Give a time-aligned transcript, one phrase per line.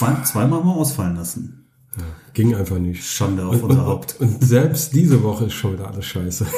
[0.00, 1.66] zwei, zweimal mal ausfallen lassen.
[1.96, 3.04] Ja, ging einfach nicht.
[3.04, 4.16] Schande auf unser Haupt.
[4.18, 6.46] Und selbst diese Woche ist schon wieder alles scheiße.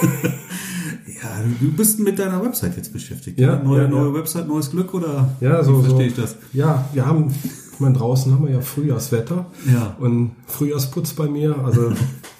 [1.20, 1.28] Ja,
[1.60, 3.38] du bist mit deiner Website jetzt beschäftigt.
[3.38, 3.65] Ja, ne?
[3.65, 4.15] neue, ja, neue ja.
[4.15, 6.10] Website, neues Glück oder Ja, so, verstehe so.
[6.10, 6.37] ich das?
[6.52, 7.32] Ja, wir haben,
[7.73, 9.46] ich meine, draußen haben wir ja Frühjahrswetter.
[9.73, 9.96] Ja.
[10.01, 11.56] Und Frühjahrsputz bei mir.
[11.65, 11.93] Also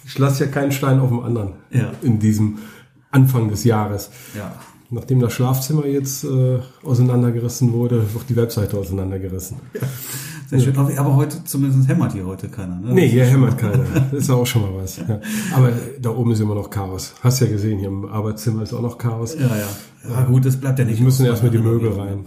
[0.05, 1.93] ich lasse ja keinen Stein auf dem anderen Ja.
[2.03, 2.59] in diesem
[3.13, 4.11] Anfang des Jahres.
[4.37, 4.53] Ja.
[4.91, 9.59] Nachdem das Schlafzimmer jetzt äh, auseinandergerissen wurde, wird die Webseite auseinandergerissen.
[10.53, 10.77] Sehr schön.
[10.77, 12.79] Aber, aber heute, zumindest hämmert hier heute keiner.
[12.79, 12.93] Ne?
[12.93, 13.85] Nee, hier hämmert keiner.
[14.13, 14.99] Das ist auch schon mal was.
[14.99, 15.21] Ja.
[15.55, 17.15] Aber da oben ist immer noch Chaos.
[17.23, 19.35] Hast ja gesehen, hier im Arbeitszimmer ist auch noch Chaos.
[19.35, 19.69] Ja, ja.
[20.11, 20.99] Ja, gut, das bleibt ja nicht.
[20.99, 22.25] Wir müssen erstmal die Möbel rein.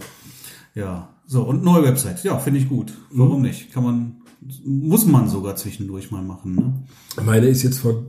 [0.74, 1.14] Ja.
[1.26, 2.24] So, und neue Website.
[2.24, 2.92] Ja, finde ich gut.
[3.12, 3.18] Mhm.
[3.18, 3.72] Warum nicht?
[3.72, 4.22] Kann man,
[4.64, 6.84] muss man sogar zwischendurch mal machen, ne?
[7.24, 8.06] Meine ist jetzt von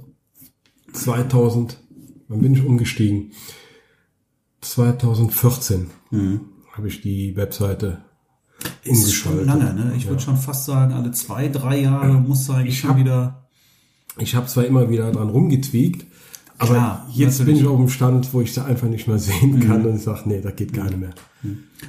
[0.93, 1.77] 2000,
[2.27, 3.33] wann bin ich umgestiegen?
[4.61, 5.91] 2014
[6.71, 7.99] habe ich die Webseite
[8.83, 9.93] Ist schon lange, ne?
[9.97, 13.47] Ich würde schon fast sagen, alle zwei, drei Jahre muss eigentlich Ich schon wieder.
[14.19, 16.05] Ich habe zwar immer wieder dran rumgetweakt,
[16.57, 17.59] aber Klar, jetzt natürlich.
[17.59, 20.21] bin ich auf dem Stand, wo ich sie einfach nicht mehr sehen kann und sage,
[20.25, 21.13] nee, das geht gar nicht mehr.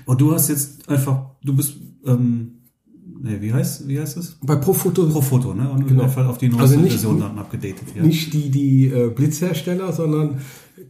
[0.04, 2.50] Und du hast jetzt einfach, du bist, ähm,
[3.22, 4.36] nee, wie heißt, wie heißt es?
[4.42, 5.70] Bei Profoto Pro Foto, ne?
[5.70, 6.04] Und Genau.
[6.04, 8.02] auf die neueste Also nicht- Version dann abgedatet, ja.
[8.02, 10.40] nicht die, die äh, Blitzhersteller, sondern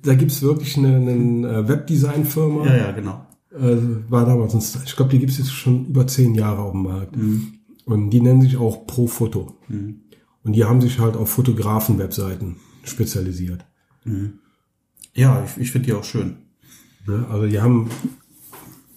[0.02, 2.66] da gibt's wirklich eine, eine äh, Webdesign-Firma.
[2.66, 3.24] Ja, ja, genau.
[3.50, 3.76] Äh,
[4.10, 6.82] war damals, ein Star- ich glaube, die gibt's jetzt schon über zehn Jahre auf dem
[6.82, 7.16] Markt.
[7.16, 7.54] Mhm.
[7.84, 9.56] Und die nennen sich auch Profoto.
[9.68, 13.64] Und die haben sich halt auf Fotografen-Webseiten spezialisiert.
[15.14, 16.36] Ja, ich, ich finde die auch schön.
[17.06, 17.26] Ne?
[17.30, 17.88] Also die haben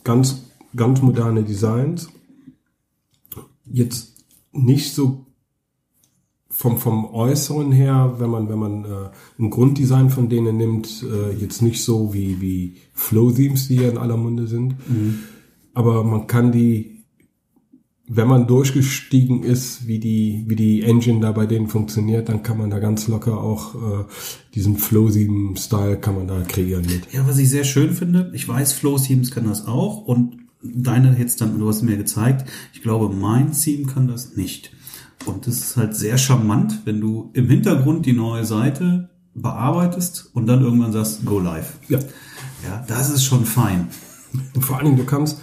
[0.03, 0.43] ganz,
[0.75, 2.09] ganz moderne Designs.
[3.65, 5.25] Jetzt nicht so
[6.51, 11.33] vom, vom Äußeren her, wenn man, wenn man äh, ein Grunddesign von denen nimmt, äh,
[11.33, 14.75] jetzt nicht so wie, wie Flow-Themes, die ja in aller Munde sind.
[15.73, 17.05] Aber man kann die,
[18.07, 22.57] wenn man durchgestiegen ist, wie die, wie die Engine da bei denen funktioniert, dann kann
[22.57, 24.03] man da ganz locker auch äh,
[24.53, 27.13] diesen Flow-Theme-Style kann man da kreieren mit.
[27.13, 31.15] Ja, was ich sehr schön finde, ich weiß, Flow Themes kann das auch und deine
[31.17, 34.71] jetzt dann, du hast mir gezeigt, ich glaube, mein Theme kann das nicht.
[35.25, 40.47] Und das ist halt sehr charmant, wenn du im Hintergrund die neue Seite bearbeitest und
[40.47, 41.77] dann irgendwann sagst, go live.
[41.87, 41.99] Ja.
[42.63, 43.87] Ja, das ist schon fein.
[44.53, 45.39] Und vor allen Dingen, du kannst,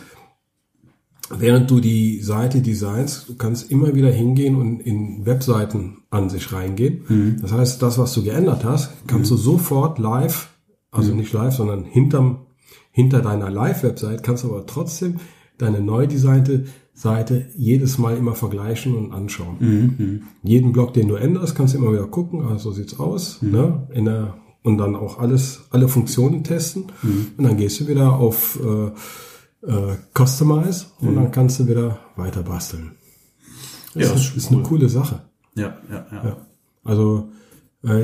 [1.31, 6.53] während du die Seite designst, du kannst immer wieder hingehen und in Webseiten an sich
[6.53, 7.39] reingehen.
[7.43, 10.49] Das heißt, das, was du geändert hast, kannst du sofort live,
[10.91, 12.47] also nicht live, sondern hinterm,
[12.91, 15.17] hinter deiner Live-Website, kannst du aber trotzdem
[15.59, 16.65] deine neu designte
[16.95, 20.23] Seite jedes Mal immer vergleichen und anschauen.
[20.43, 23.87] Jeden Blog, den du änderst, kannst du immer wieder gucken, also so sieht's aus, ne?
[23.93, 26.87] In der, und dann auch alles, alle Funktionen testen.
[27.37, 32.43] Und dann gehst du wieder auf äh, äh, Customize und dann kannst du wieder weiter
[32.43, 32.93] basteln.
[33.95, 35.23] Das Ja, ist, ist ist eine coole Sache.
[35.55, 36.25] Ja, ja, ja.
[36.25, 36.37] Ja.
[36.85, 37.29] Also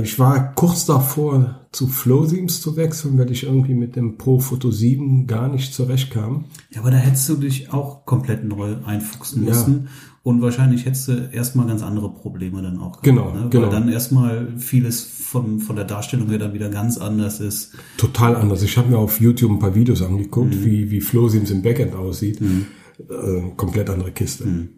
[0.02, 4.38] ich war kurz davor, zu Flow Themes zu wechseln, weil ich irgendwie mit dem Pro
[4.38, 6.44] Photo 7 gar nicht zurechtkam.
[6.70, 9.48] Ja, aber da hättest du dich auch komplett neu einfuchsen Ja.
[9.50, 9.88] müssen.
[10.22, 12.92] Und wahrscheinlich hättest du erstmal ganz andere Probleme dann auch.
[12.92, 13.48] gehabt, Genau, ne?
[13.50, 13.64] genau.
[13.64, 17.72] Weil dann erstmal vieles von, von der Darstellung her dann wieder ganz anders ist.
[17.98, 18.62] Total anders.
[18.62, 21.94] Ich habe mir auf YouTube ein paar Videos angeguckt, wie, wie Flow Themes im Backend
[21.94, 22.40] aussieht.
[22.40, 24.68] Äh, komplett andere Kiste.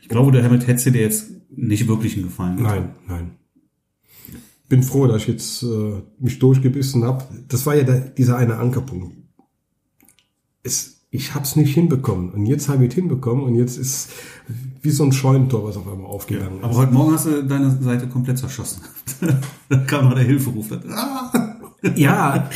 [0.00, 2.72] Ich glaube, damit hättest du dir jetzt nicht wirklich einen Gefallen getan.
[2.72, 3.30] Nein, nein.
[4.68, 7.24] Bin froh, dass ich jetzt äh, mich durchgebissen habe.
[7.48, 9.16] Das war ja der, dieser eine Ankerpunkt.
[10.62, 12.30] Es, ich habe es nicht hinbekommen.
[12.30, 13.44] Und jetzt habe ich es hinbekommen.
[13.44, 14.10] Und jetzt ist
[14.82, 16.78] wie so ein Scheunentor, was auf einmal aufgegangen Aber ist.
[16.78, 18.82] heute Morgen hast du deine Seite komplett zerschossen.
[19.68, 20.72] da kam noch der Hilferuf.
[20.88, 21.56] Ah!
[21.94, 22.50] Ja,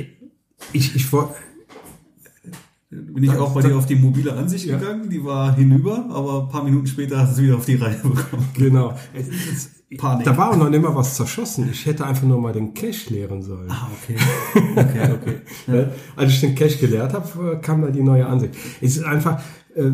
[0.72, 1.34] ich, ich wollte...
[2.90, 5.08] Bin ich auch bei dir auf die mobile Ansicht gegangen.
[5.08, 7.96] Die war hinüber, aber ein paar Minuten später hast du es wieder auf die Reihe
[8.02, 8.46] bekommen.
[8.52, 8.94] Genau.
[9.96, 10.24] Panik.
[10.24, 11.68] Da war auch noch nicht mal was zerschossen.
[11.70, 13.70] Ich hätte einfach nur mal den Cache leeren sollen.
[13.70, 14.16] Ah, okay.
[14.76, 15.34] Okay, okay.
[15.66, 15.90] Ja.
[16.16, 18.54] Als ich den Cache geleert habe, kam da die neue Ansicht.
[18.80, 19.42] Es ist einfach,
[19.74, 19.90] äh,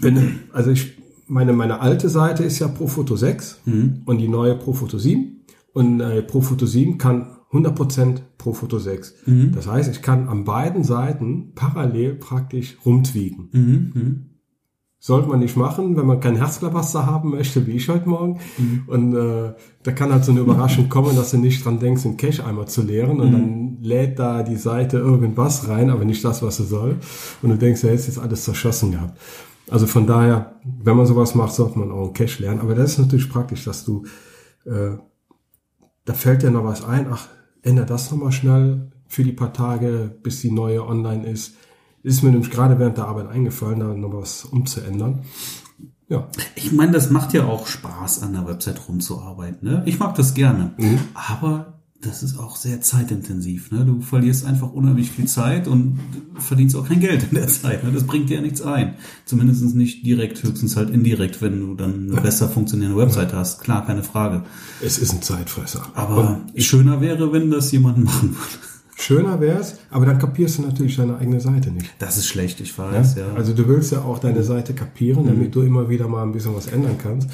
[0.00, 0.96] wenn, also ich,
[1.28, 3.62] meine, meine alte Seite ist ja Profoto 6
[4.06, 5.44] und die neue Profoto 7.
[5.72, 9.14] Und äh, Profoto 7 kann 100% Profoto 6.
[9.52, 14.30] Das heißt, ich kann an beiden Seiten parallel praktisch rumtweaken.
[14.98, 18.40] Sollte man nicht machen, wenn man kein Herzklabaster haben möchte, wie ich heute Morgen.
[18.86, 19.52] Und äh,
[19.82, 22.66] da kann halt so eine Überraschung kommen, dass du nicht dran denkst, den Cache einmal
[22.66, 26.64] zu leeren und dann lädt da die Seite irgendwas rein, aber nicht das, was sie
[26.64, 26.96] soll.
[27.42, 29.18] Und du denkst, ja, jetzt ist alles zerschossen gehabt.
[29.68, 32.60] Also von daher, wenn man sowas macht, sollte man auch einen Cache lernen.
[32.60, 34.04] Aber das ist natürlich praktisch, dass du,
[34.64, 34.96] äh,
[36.04, 37.28] da fällt dir noch was ein, ach,
[37.62, 41.54] ändere das nochmal schnell für die paar Tage, bis die neue online ist
[42.06, 45.24] ist mir nämlich gerade während der Arbeit eingefallen, da noch was umzuändern.
[46.08, 46.28] Ja.
[46.54, 49.68] Ich meine, das macht ja auch Spaß, an der Website rumzuarbeiten.
[49.68, 49.82] Ne?
[49.86, 50.72] Ich mag das gerne.
[50.78, 51.00] Mhm.
[51.14, 53.72] Aber das ist auch sehr zeitintensiv.
[53.72, 53.84] Ne?
[53.84, 55.98] Du verlierst einfach unheimlich viel Zeit und
[56.36, 57.82] verdienst auch kein Geld in der Zeit.
[57.82, 57.90] Ne?
[57.90, 58.94] Das bringt dir ja nichts ein.
[59.24, 63.62] Zumindest nicht direkt, höchstens halt indirekt, wenn du dann eine besser funktionierende Website hast.
[63.62, 64.44] Klar, keine Frage.
[64.80, 65.86] Es ist ein Zeitfresser.
[65.94, 68.75] Aber schöner wäre, wenn das jemand machen würde.
[68.98, 71.94] Schöner wär's, aber dann kapierst du natürlich deine eigene Seite nicht.
[71.98, 73.34] Das ist schlecht, ich weiß, ja.
[73.34, 76.56] Also du willst ja auch deine Seite kapieren, damit du immer wieder mal ein bisschen
[76.56, 77.28] was ändern kannst.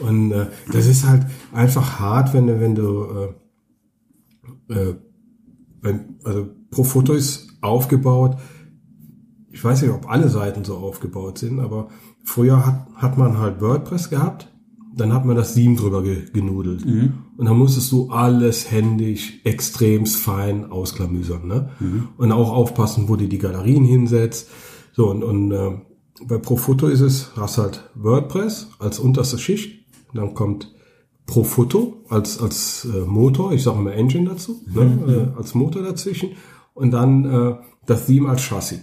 [0.00, 3.04] Und äh, das ist halt einfach hart, wenn du, wenn du
[4.68, 4.94] äh, äh,
[5.82, 8.36] wenn, also pro Foto ist aufgebaut.
[9.50, 11.88] Ich weiß nicht, ob alle Seiten so aufgebaut sind, aber
[12.24, 14.51] früher hat, hat man halt WordPress gehabt,
[14.94, 16.84] dann hat man das Theme drüber ge, genudelt.
[17.36, 21.46] Und dann musstest du alles händisch, extremst fein ausklamüsern.
[21.46, 21.70] Ne?
[22.16, 24.50] Und auch aufpassen, wo du die Galerien hinsetzt.
[24.92, 25.70] So, und, und äh,
[26.26, 30.72] bei Profoto ist es, hast halt WordPress als unterste Schicht, dann kommt
[31.26, 35.32] Profoto als, als äh, Motor, ich sage mal Engine dazu, ne?
[35.34, 36.30] äh, als Motor dazwischen
[36.74, 37.54] und dann äh,
[37.86, 38.80] das Theme als Chassis.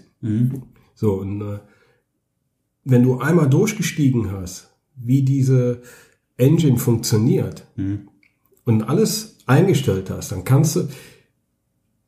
[0.95, 1.59] So, und äh,
[2.83, 4.69] wenn du einmal durchgestiegen hast,
[5.01, 5.81] wie diese
[6.38, 7.66] Engine funktioniert
[8.66, 10.88] und alles eingestellt hast, dann kannst du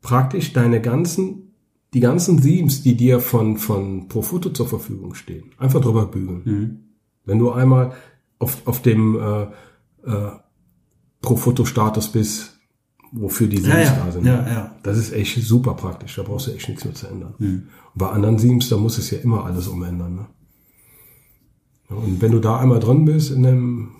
[0.01, 1.53] praktisch deine ganzen,
[1.93, 6.41] die ganzen Themes, die dir von, von Profoto zur Verfügung stehen, einfach drüber bügeln.
[7.25, 7.93] Wenn du einmal
[8.39, 9.43] auf, auf dem äh,
[10.09, 10.31] äh,
[11.21, 12.59] Profoto-Status bist,
[13.11, 14.25] wofür die Themes ja, da sind.
[14.25, 14.75] ja, ja.
[14.83, 17.35] Das ist echt super praktisch, da brauchst du echt nichts mehr zu ändern.
[17.93, 20.15] Und bei anderen Themes, da muss es ja immer alles umändern.
[20.15, 20.25] Ne?
[21.95, 23.91] Und wenn du da einmal drin bist in einem,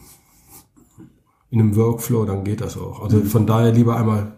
[1.50, 3.02] in einem Workflow, dann geht das auch.
[3.02, 4.38] Also von daher lieber einmal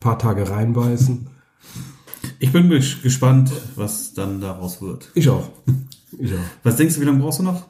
[0.00, 1.28] paar Tage reinbeißen.
[2.38, 5.10] Ich bin ges- gespannt, was dann daraus wird.
[5.14, 5.48] Ich auch.
[6.18, 6.38] Ich auch.
[6.62, 7.66] Was denkst du, wie lange brauchst du noch?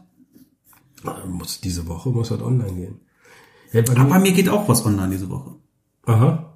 [1.27, 3.01] Muss, diese Woche muss halt online gehen.
[3.73, 5.55] Ja, bei Aber mir- bei mir geht auch was online diese Woche.
[6.05, 6.53] Aha.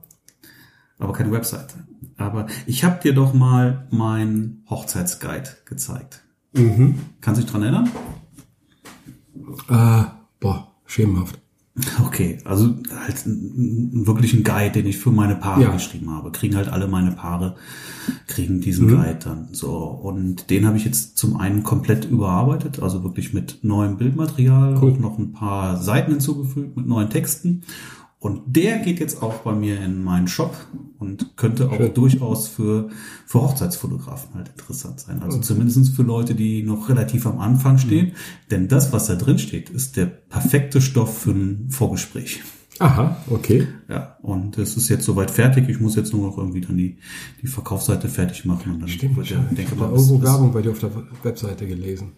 [0.98, 1.74] Aber keine Webseite.
[2.16, 6.22] Aber ich habe dir doch mal mein Hochzeitsguide gezeigt.
[7.20, 7.88] Kannst du dich dran erinnern?
[9.68, 10.04] Äh,
[10.40, 11.38] boah, schemenhaft.
[12.04, 15.70] Okay, also halt ein, ein Guide, den ich für meine Paare Ja.
[15.72, 16.30] geschrieben habe.
[16.32, 17.56] Kriegen halt alle meine Paare,
[18.26, 19.76] kriegen diesen Guide dann so.
[19.76, 24.98] Und den habe ich jetzt zum einen komplett überarbeitet, also wirklich mit neuem Bildmaterial, auch
[24.98, 27.62] noch ein paar Seiten hinzugefügt mit neuen Texten.
[28.22, 30.54] Und der geht jetzt auch bei mir in meinen Shop
[30.98, 31.94] und könnte auch Schön.
[31.94, 32.90] durchaus für,
[33.24, 35.22] für Hochzeitsfotografen halt interessant sein.
[35.22, 38.12] Also zumindest für Leute, die noch relativ am Anfang stehen.
[38.50, 42.42] Denn das, was da drin steht, ist der perfekte Stoff für ein Vorgespräch.
[42.78, 43.66] Aha, okay.
[43.88, 45.68] Ja, und es ist jetzt soweit fertig.
[45.70, 46.98] Ich muss jetzt nur noch irgendwie dann die,
[47.42, 48.72] die Verkaufsseite fertig machen.
[48.74, 50.90] Und dann Stimmt, wird ich ja, habe denke bis- irgendwo Werbung bei dir auf der
[51.22, 52.12] Webseite gelesen,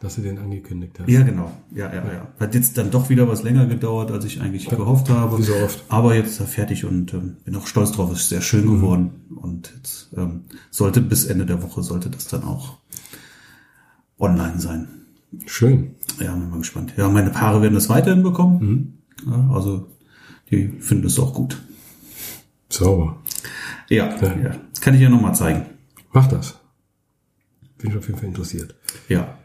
[0.00, 1.08] dass du den angekündigt hast.
[1.08, 1.52] Ja, genau.
[1.74, 2.28] Ja, ja, ja.
[2.40, 5.38] Hat jetzt dann doch wieder was länger gedauert, als ich eigentlich gehofft habe.
[5.38, 5.84] wie so oft.
[5.88, 8.10] Aber jetzt ist er fertig und ähm, bin auch stolz drauf.
[8.12, 8.74] Ist sehr schön Mhm.
[8.76, 9.10] geworden.
[9.36, 12.78] Und jetzt ähm, sollte bis Ende der Woche sollte das dann auch
[14.18, 14.88] online sein.
[15.46, 15.94] Schön.
[16.18, 16.94] Ja, bin mal gespannt.
[16.96, 18.94] Ja, meine Paare werden das weiterhin bekommen.
[19.24, 19.30] Mhm.
[19.30, 19.86] Ja, also
[20.50, 21.60] die finden es auch gut.
[22.70, 23.18] Sauber.
[23.88, 24.54] Ja, ja.
[24.70, 25.66] Das kann ich ja nochmal zeigen.
[26.12, 26.58] Mach das.
[27.78, 28.74] Bin ich auf jeden Fall interessiert.
[29.08, 29.36] Ja.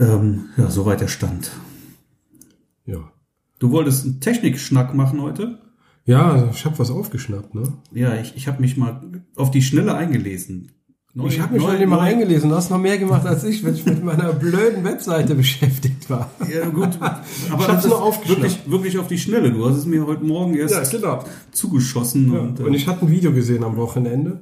[0.00, 1.50] Ähm, ja, soweit der Stand.
[2.86, 3.12] Ja.
[3.58, 5.58] Du wolltest einen Technikschnack machen heute?
[6.06, 7.74] Ja, ich habe was aufgeschnappt, ne?
[7.92, 9.00] Ja, ich, ich habe mich mal
[9.36, 10.72] auf die Schnelle eingelesen.
[11.12, 12.48] Neue- Ich habe mich neue- schon immer eingelesen.
[12.50, 16.30] Du hast noch mehr gemacht als ich, wenn ich mit meiner blöden Webseite beschäftigt war.
[16.52, 16.96] Ja, gut.
[17.00, 18.40] Aber Ich hab's das nur aufgeschnappt.
[18.42, 19.52] wirklich, wirklich auf die Schnelle.
[19.52, 21.22] Du hast es mir heute Morgen erst genau.
[21.52, 22.30] zugeschossen.
[22.36, 24.40] Und, äh, Und ich hatte ein Video gesehen am Wochenende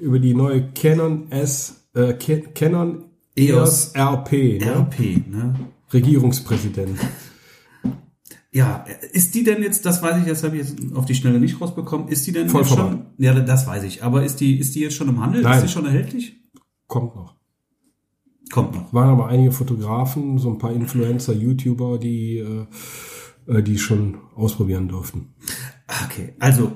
[0.00, 3.04] über die neue Canon S, äh, Ca- Canon
[3.36, 4.72] EOS EOS RP, ne?
[4.72, 5.54] RP, ne?
[5.92, 6.98] Regierungspräsident.
[8.52, 11.38] Ja, ist die denn jetzt, das weiß ich, das habe ich jetzt auf die Schnelle
[11.38, 12.90] nicht rausbekommen, ist die denn Voll jetzt vorbei.
[12.90, 15.42] schon, ja, das weiß ich, aber ist die, ist die jetzt schon im Handel?
[15.42, 15.58] Nein.
[15.58, 16.36] Ist die schon erhältlich?
[16.88, 17.36] Kommt noch.
[18.50, 18.92] Kommt noch.
[18.92, 22.66] Waren aber einige Fotografen, so ein paar Influencer, YouTuber, die, äh,
[23.46, 25.34] äh, die schon ausprobieren durften.
[26.06, 26.72] Okay, also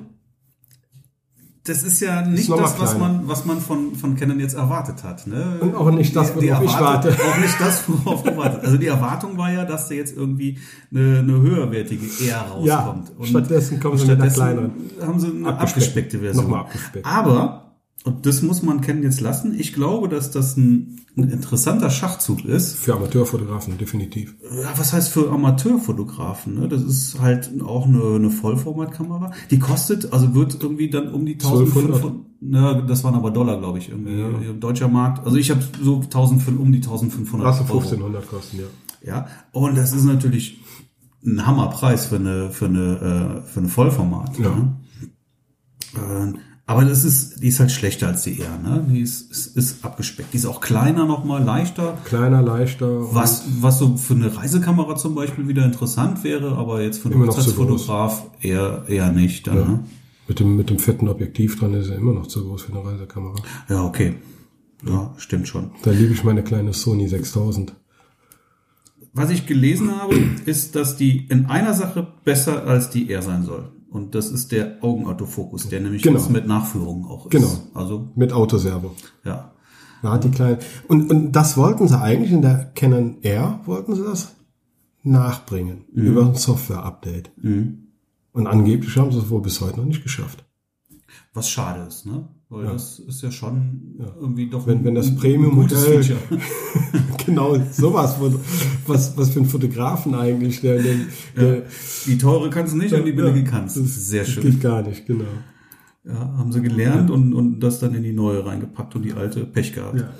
[1.66, 5.26] das ist ja nicht das, was man, was man von, von Canon jetzt erwartet hat.
[5.26, 5.56] Ne?
[5.60, 7.08] Und auch nicht das, Die- die worauf ich warte.
[7.12, 8.64] Auch nicht das, worauf du wartest.
[8.64, 10.58] Also die Erwartung war ja, dass da jetzt irgendwie
[10.94, 13.12] eine, eine höherwertige eher rauskommt.
[13.18, 14.72] Ja, stattdessen kommen sie mit einer kleineren.
[15.00, 15.60] Haben sie eine Abgespeckt.
[15.62, 16.44] abgespeckte Version.
[16.44, 17.06] Nochmal abgespeckt.
[17.06, 17.63] Aber
[18.02, 19.58] Und das muss man kennen jetzt lassen.
[19.58, 22.74] Ich glaube, dass das ein, ein interessanter Schachzug ist.
[22.76, 24.34] Für Amateurfotografen, definitiv.
[24.42, 26.60] Ja, was heißt für Amateurfotografen?
[26.60, 26.68] Ne?
[26.68, 29.32] Das ist halt auch eine, eine Vollformatkamera.
[29.50, 32.12] Die kostet, also wird irgendwie dann um die 1500.
[32.42, 34.18] Ja, das waren aber Dollar, glaube ich, irgendwie.
[34.18, 34.52] Ja.
[34.52, 35.24] Deutscher Markt.
[35.24, 38.64] Also ich habe so 1500, um die 1500 Lass 1500 kosten, ja.
[39.06, 40.58] Ja, und das ist natürlich
[41.24, 44.38] ein Hammerpreis für eine, für eine, äh, für eine Vollformat.
[44.38, 44.50] Ja.
[45.96, 46.34] Ne?
[46.66, 48.86] Aber das ist, die ist halt schlechter als die R, ne?
[48.88, 50.32] Die ist, ist, ist abgespeckt.
[50.32, 51.98] Die ist auch kleiner nochmal, leichter.
[52.04, 53.14] Kleiner, leichter.
[53.14, 57.20] Was, was so für eine Reisekamera zum Beispiel wieder interessant wäre, aber jetzt für einen
[57.20, 59.46] Hochzeitsfotograf eher, eher nicht.
[59.46, 59.64] Dann, ja.
[59.66, 59.84] ne?
[60.26, 62.82] Mit dem, mit dem fetten Objektiv dran ist er immer noch zu groß für eine
[62.82, 63.34] Reisekamera.
[63.68, 64.14] Ja, okay.
[64.86, 65.72] Ja, stimmt schon.
[65.82, 67.74] Da liebe ich meine kleine Sony 6000.
[69.12, 70.16] Was ich gelesen habe,
[70.46, 73.70] ist, dass die in einer Sache besser als die R sein soll.
[73.94, 76.28] Und das ist der Augenautofokus, der nämlich genau.
[76.28, 77.30] mit Nachführung auch ist.
[77.30, 77.56] Genau.
[77.74, 78.90] Also mit Autoservo.
[79.24, 79.52] Ja.
[80.02, 80.58] Hat die kleine
[80.88, 84.34] und und das wollten sie eigentlich in der Canon R wollten sie das
[85.04, 86.06] nachbringen mhm.
[86.06, 87.30] über ein Software-Update.
[87.40, 87.86] Mhm.
[88.32, 90.44] Und angeblich haben sie es wohl bis heute noch nicht geschafft.
[91.32, 92.28] Was schade ist, ne?
[92.50, 92.72] Weil ja.
[92.72, 94.06] das ist ja schon ja.
[94.20, 96.04] irgendwie doch wenn, wenn das Premium-Modell
[97.26, 98.16] genau sowas
[98.86, 100.94] was was für ein Fotografen eigentlich der, der,
[101.36, 101.62] ja.
[102.06, 103.76] die teure kannst du nicht und die billige kannst.
[103.76, 104.44] Das ist sehr schön.
[104.44, 105.24] das geht gar nicht genau.
[106.04, 109.46] Ja haben sie gelernt und und das dann in die neue reingepackt und die alte
[109.46, 110.00] Pech gehabt.
[110.00, 110.10] Ja.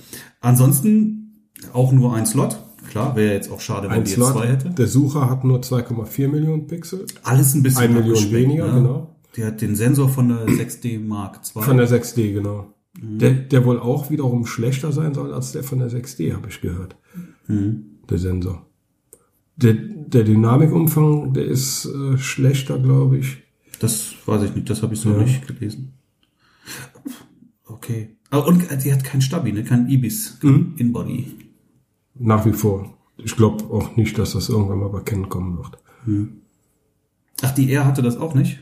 [0.41, 2.59] ansonsten auch nur ein Slot.
[2.89, 4.71] Klar wäre jetzt auch schade wenn ein die jetzt zwei hätte.
[4.71, 7.07] Der Sucher hat nur 2,4 Millionen Pixel.
[7.23, 8.81] Alles ein bisschen ein Million weniger ne?
[8.81, 11.63] genau der hat den Sensor von der 6D Mark II.
[11.63, 12.75] Von der 6D, genau.
[13.01, 13.19] Mhm.
[13.19, 16.61] Der, der wohl auch wiederum schlechter sein soll als der von der 6D, habe ich
[16.61, 16.97] gehört.
[17.47, 17.85] Mhm.
[18.09, 18.67] Der Sensor.
[19.57, 23.43] Der, der Dynamikumfang, der ist äh, schlechter, glaube ich.
[23.79, 25.19] Das weiß ich nicht, das habe ich so ja.
[25.19, 25.95] nicht gelesen.
[27.67, 28.17] Okay.
[28.31, 29.65] Aber und die hat kein Stabi, ne?
[29.65, 30.75] kein Ibis mhm.
[30.77, 31.33] Inbody.
[32.15, 32.97] Nach wie vor.
[33.17, 35.79] Ich glaube auch nicht, dass das irgendwann mal bei Canon kommen wird.
[36.07, 36.41] Mhm.
[37.43, 38.61] Ach, die R hatte das auch nicht?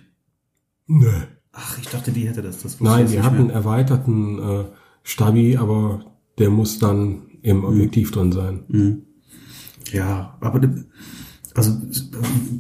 [0.99, 1.11] Nö.
[1.53, 2.63] Ach, ich dachte, die hätte das.
[2.63, 4.65] das Nein, die hat einen erweiterten äh,
[5.03, 6.05] Stabi, aber
[6.39, 7.65] der muss dann im mhm.
[7.65, 8.15] Objektiv mhm.
[8.15, 8.65] drin sein.
[8.69, 9.03] Mhm.
[9.93, 10.61] Ja, aber
[11.55, 11.73] also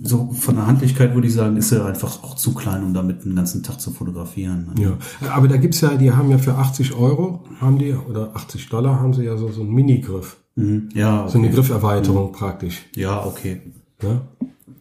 [0.02, 3.24] so von der Handlichkeit würde ich sagen, ist er einfach auch zu klein, um damit
[3.24, 4.70] den ganzen Tag zu fotografieren.
[4.78, 4.98] Ja,
[5.30, 9.00] aber da gibt's ja, die haben ja für 80 Euro, haben die, oder 80 Dollar
[9.00, 10.36] haben sie ja so, so einen Mini-Griff.
[10.56, 10.90] Mhm.
[10.94, 11.32] Ja, okay.
[11.32, 12.32] So eine Grifferweiterung mhm.
[12.32, 12.84] praktisch.
[12.94, 13.62] Ja, okay.
[14.02, 14.22] Ja?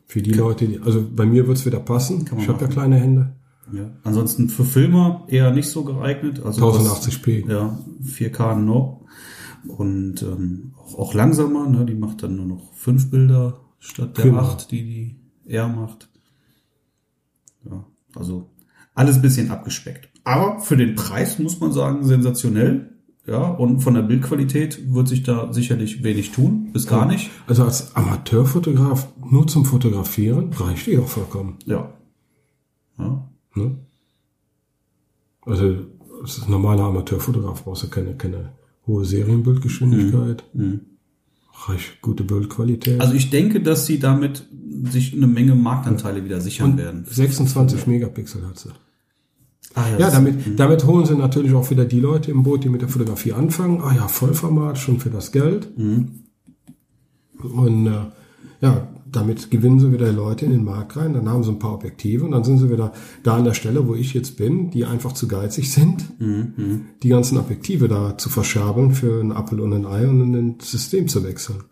[0.08, 2.26] Für die Leute, die, also bei mir wird's wieder passen.
[2.38, 3.36] Ich habe ja kleine Hände.
[3.74, 3.92] Ja.
[4.04, 6.42] Ansonsten für Filmer eher nicht so geeignet.
[6.44, 7.44] Also 1080p.
[7.44, 9.06] Was, ja, 4K no.
[9.68, 11.86] Und ähm, auch, auch langsamer, ne?
[11.86, 14.40] die macht dann nur noch fünf Bilder statt der genau.
[14.40, 16.10] acht, die die R macht.
[17.64, 17.86] Ja,
[18.16, 18.50] also
[18.94, 20.10] alles bisschen abgespeckt.
[20.24, 22.88] Aber für den Preis muss man sagen, sensationell.
[23.28, 27.30] Ja, und von der Bildqualität wird sich da sicherlich wenig tun, bis gar nicht.
[27.46, 31.58] Also als Amateurfotograf nur zum Fotografieren reicht die auch vollkommen.
[31.66, 31.94] Ja.
[32.98, 33.31] ja.
[33.56, 33.78] Ne?
[35.42, 35.76] Also
[36.22, 38.54] als normaler Amateurfotograf brauchst du keine, keine
[38.88, 40.44] hohe Serienbildgeschwindigkeit.
[40.54, 40.64] Mhm.
[40.64, 40.80] mhm.
[41.68, 43.00] Reicht gute Bildqualität.
[43.00, 44.48] Also ich denke, dass sie damit
[44.86, 47.06] sich eine Menge Marktanteile wieder sichern und werden.
[47.08, 48.70] 26 Megapixel hat sie.
[49.76, 50.56] Ah, ja, ja damit, mhm.
[50.56, 53.82] damit holen sie natürlich auch wieder die Leute im Boot, die mit der Fotografie anfangen.
[53.82, 55.78] Ah ja, Vollformat, schon für das Geld.
[55.78, 56.24] Mhm.
[57.44, 58.06] Und äh,
[58.62, 61.74] ja, damit gewinnen sie wieder Leute in den Markt rein, dann haben sie ein paar
[61.74, 64.86] Objektive und dann sind sie wieder da an der Stelle, wo ich jetzt bin, die
[64.86, 66.86] einfach zu geizig sind, mhm.
[67.04, 70.56] die ganzen Objektive da zu verschabeln für einen Apfel und ein Ei und in ein
[70.62, 71.64] System zu wechseln.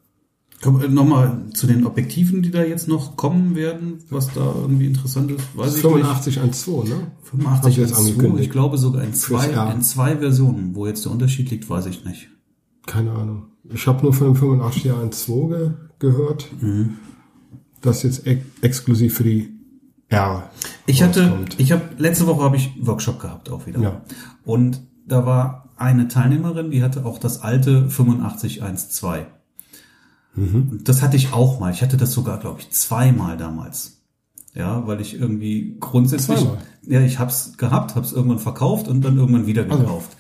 [0.66, 5.42] Nochmal zu den Objektiven, die da jetzt noch kommen werden, was da irgendwie interessant ist,
[5.56, 6.56] weiß 85 ich nicht.
[6.56, 7.12] 85 1.2, ne?
[7.24, 8.44] 85 jetzt angekündigt.
[8.44, 10.76] Ich glaube sogar in zwei, in zwei Versionen.
[10.76, 12.28] Wo jetzt der Unterschied liegt, weiß ich nicht.
[12.86, 13.46] Keine Ahnung.
[13.72, 16.50] Ich habe nur von dem 85 1.2 ge gehört.
[16.60, 16.98] Mhm.
[17.82, 19.50] Das jetzt ex exklusiv für die
[20.10, 20.50] R.
[20.86, 23.80] Ich hatte, ich habe letzte Woche habe ich Workshop gehabt auch wieder.
[23.80, 24.02] Ja.
[24.44, 29.26] Und da war eine Teilnehmerin, die hatte auch das alte 85 1.2.
[30.36, 30.80] Mhm.
[30.84, 31.72] Das hatte ich auch mal.
[31.72, 34.02] Ich hatte das sogar, glaube ich, zweimal damals.
[34.56, 36.58] Ja, weil ich irgendwie grundsätzlich, zweimal.
[36.88, 39.78] ja, ich hab's gehabt, hab's irgendwann verkauft und dann irgendwann wieder also.
[39.78, 40.18] gekauft.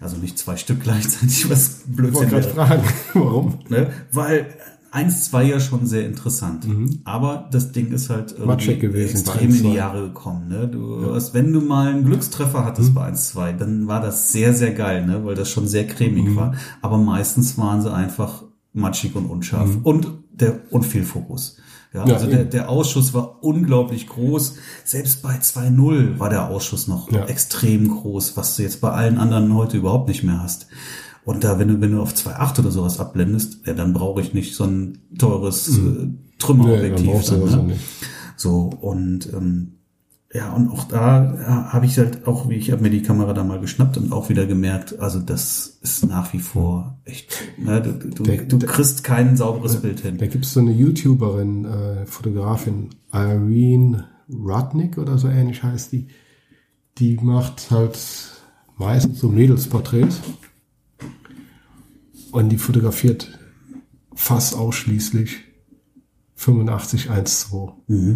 [0.00, 2.42] Also, also nicht zwei Stück gleichzeitig, was Blödsinn wäre.
[2.42, 2.82] fragen,
[3.14, 3.58] warum?
[3.68, 3.90] Ne?
[4.12, 4.54] Weil
[4.96, 6.66] eins, zwei ja schon sehr interessant.
[6.66, 7.00] Mhm.
[7.04, 10.48] Aber das Ding ist halt irgendwie gewesen, extrem in die Jahre gekommen.
[10.48, 10.68] Ne?
[10.68, 11.14] Du ja.
[11.14, 12.94] hast, wenn du mal einen Glückstreffer hattest mhm.
[12.94, 15.24] bei 1, 2, dann war das sehr, sehr geil, ne?
[15.26, 16.36] weil das schon sehr cremig mhm.
[16.36, 16.54] war.
[16.80, 19.68] Aber meistens waren sie einfach matschig und unscharf.
[19.68, 19.82] Mhm.
[19.82, 21.58] Und der und viel Fokus.
[21.92, 24.56] Ja, Ja, also der, der Ausschuss war unglaublich groß.
[24.84, 27.26] Selbst bei 2.0 war der Ausschuss noch Ja.
[27.26, 30.68] extrem groß, was du jetzt bei allen anderen heute überhaupt nicht mehr hast.
[31.26, 34.32] Und da, wenn du, wenn du auf 2.8 oder sowas abblendest, ja, dann brauche ich
[34.32, 37.24] nicht so ein teures äh, Nee, dann Trümmerobjektiv.
[37.28, 37.76] du dann, das ne?
[38.36, 39.72] So, und ähm,
[40.32, 43.32] ja, und auch da ja, habe ich halt auch, wie ich habe mir die Kamera
[43.32, 47.80] da mal geschnappt und auch wieder gemerkt, also das ist nach wie vor echt, ne,
[47.82, 50.18] du, du, Der- du der- kriegst kein sauberes Bild hin.
[50.18, 56.06] Da gibt's so eine YouTuberin, äh, Fotografin, Irene Rudnick oder so ähnlich heißt die.
[56.98, 57.98] Die macht halt
[58.78, 60.20] meistens so Mädelsporträts.
[62.36, 63.38] Und die fotografiert
[64.14, 65.36] fast ausschließlich
[66.34, 67.72] 85 1.2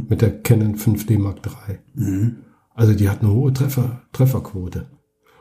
[0.08, 2.32] mit der Canon 5D Mark III.
[2.74, 4.86] Also die hat eine hohe Treffer, Trefferquote.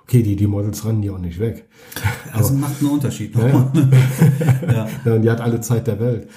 [0.03, 1.67] Okay, die, die Models rennen die auch nicht weg.
[2.33, 3.35] Also macht einen Unterschied.
[3.35, 3.89] Ja, nochmal.
[4.67, 4.87] ja.
[5.05, 6.29] Ja, und die hat alle Zeit der Welt.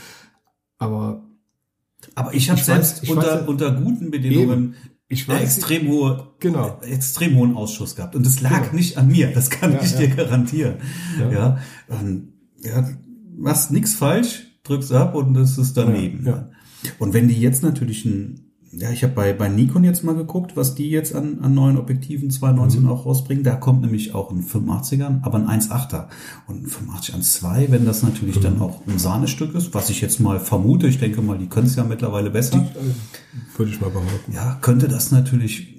[0.78, 1.22] Aber
[2.16, 4.74] Aber ich habe selbst weiß- ich unter, weiß- unter guten Bedingungen.
[5.08, 6.80] Ich weiß- extrem hohe, Genau.
[6.82, 8.16] extrem hohen Ausschuss gehabt.
[8.16, 8.74] Und das lag Genau.
[8.74, 9.98] nicht an mir, das kann Ja, ich ja.
[9.98, 10.74] dir garantieren.
[11.20, 11.58] Ja, Ja.
[11.90, 12.31] ähm,
[12.64, 12.88] ja
[13.36, 16.24] machst nix falsch, drückst ab und es ist daneben.
[16.24, 16.32] Ja,
[16.84, 16.90] ja.
[16.98, 18.40] Und wenn die jetzt natürlich ein,
[18.74, 21.76] ja, ich habe bei, bei Nikon jetzt mal geguckt, was die jetzt an, an neuen
[21.76, 22.88] Objektiven 219 Mhm.
[22.88, 23.44] auch rausbringen.
[23.44, 26.08] Da kommt nämlich auch ein 85er, aber ein 1.8er.
[26.46, 28.62] Und ein 85 1.2, wenn das natürlich dann Mhm.
[28.62, 31.76] auch ein Sahnestück ist, was ich jetzt mal vermute, ich denke mal, die können es
[31.76, 32.58] ja mittlerweile besser.
[32.58, 34.32] äh, würde ich mal behaupten.
[34.32, 35.74] Ja, könnte das natürlich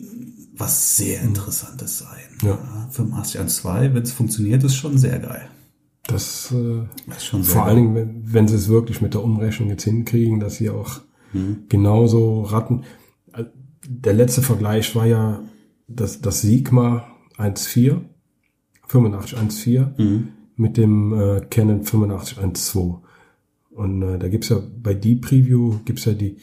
[0.56, 2.08] was sehr Interessantes sein.
[2.44, 2.48] Mhm.
[2.50, 2.88] Ja.
[2.92, 5.48] 85 1.2, wenn es funktioniert, ist schon sehr geil.
[6.08, 9.14] Das, äh, Das ist schon sehr vor allen Dingen, wenn, wenn sie es wirklich mit
[9.14, 11.02] der Umrechnung jetzt hinkriegen, dass sie auch
[11.34, 11.64] Mhm.
[11.70, 12.84] genauso Ratten.
[13.34, 13.46] äh,
[13.88, 15.42] Der letzte Vergleich war ja
[15.88, 17.06] das, das Sigma
[17.38, 18.02] 1.4,
[18.88, 20.28] 85 1.4 Mhm.
[20.56, 23.02] mit dem äh, Canon 85 1.2.
[23.72, 26.38] Und äh, da gibt's ja bei die Preview gibt's ja die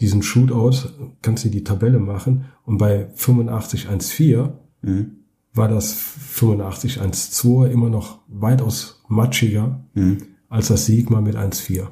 [0.00, 0.88] diesen Shootout,
[1.20, 5.16] kannst du die Tabelle machen und bei 85 1.4 Mhm.
[5.52, 10.18] war das 85 1.2 immer noch weitaus matschiger Mhm.
[10.48, 11.88] als das Sigma mit 1.4.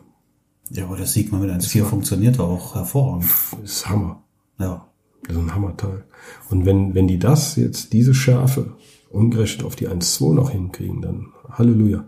[0.70, 3.26] Ja, aber das Sigma mit 1.4 funktioniert auch hervorragend.
[3.62, 4.22] Das ist Hammer.
[4.58, 4.86] Ja.
[5.26, 6.04] Das ist ein Hammerteil.
[6.48, 8.76] Und wenn, wenn die das jetzt, diese Schärfe,
[9.10, 12.04] umgerechnet auf die 1.2 noch hinkriegen, dann Halleluja.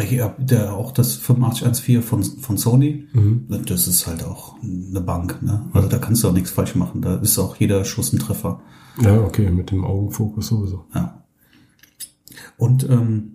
[0.00, 3.46] Ich hab der auch das 8514 von, von Sony, Mhm.
[3.66, 5.68] das ist halt auch eine Bank, ne?
[5.72, 7.02] Also da kannst du auch nichts falsch machen.
[7.02, 8.60] Da ist auch jeder Schuss ein Treffer.
[9.00, 10.84] Ja, okay, mit dem Augenfokus sowieso.
[10.94, 11.24] Ja.
[12.56, 13.32] Und ähm,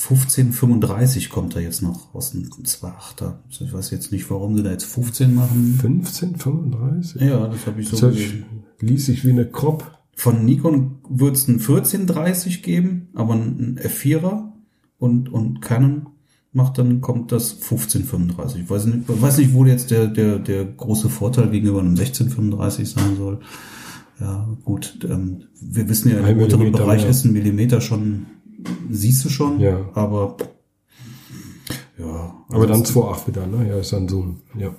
[0.00, 3.38] 1535 kommt da jetzt noch aus dem 2.8er.
[3.48, 5.76] Also Ich weiß jetzt nicht, warum sie da jetzt 15 machen.
[5.80, 7.20] 15, 35?
[7.22, 8.44] Ja, das habe ich so Das hört gesehen.
[8.78, 9.90] liest sich wie eine Crop.
[10.14, 14.52] Von Nikon wird es ein 1430 geben, aber ein F4er
[14.98, 16.08] und, und Canon
[16.52, 18.62] macht dann, kommt das 1535.
[18.62, 22.88] Ich weiß nicht, weiß nicht, wo jetzt der, der, der große Vorteil gegenüber einem 1635
[22.88, 23.40] sein soll.
[24.20, 27.10] Ja, gut, ähm, wir wissen ja, im unteren Bereich mehr.
[27.10, 28.26] ist ein Millimeter schon,
[28.90, 29.88] siehst du schon, Ja.
[29.94, 30.36] aber
[31.98, 32.34] ja.
[32.48, 33.68] Aber dann ansonsten- 2.8 wieder, ne?
[33.68, 34.40] Ja, ist dann Zoom.
[34.58, 34.74] Ja.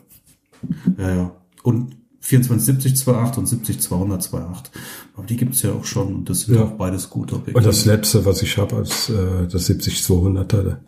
[0.98, 1.36] Ja, ja.
[1.64, 4.72] Und 2470 2.8 und 70 200 2.8.
[5.16, 6.64] Aber die gibt's ja auch schon und das sind Ja.
[6.66, 7.58] auch beides gute Objektive.
[7.58, 10.80] Und das letzte, was ich habe, als äh, das 70-200er,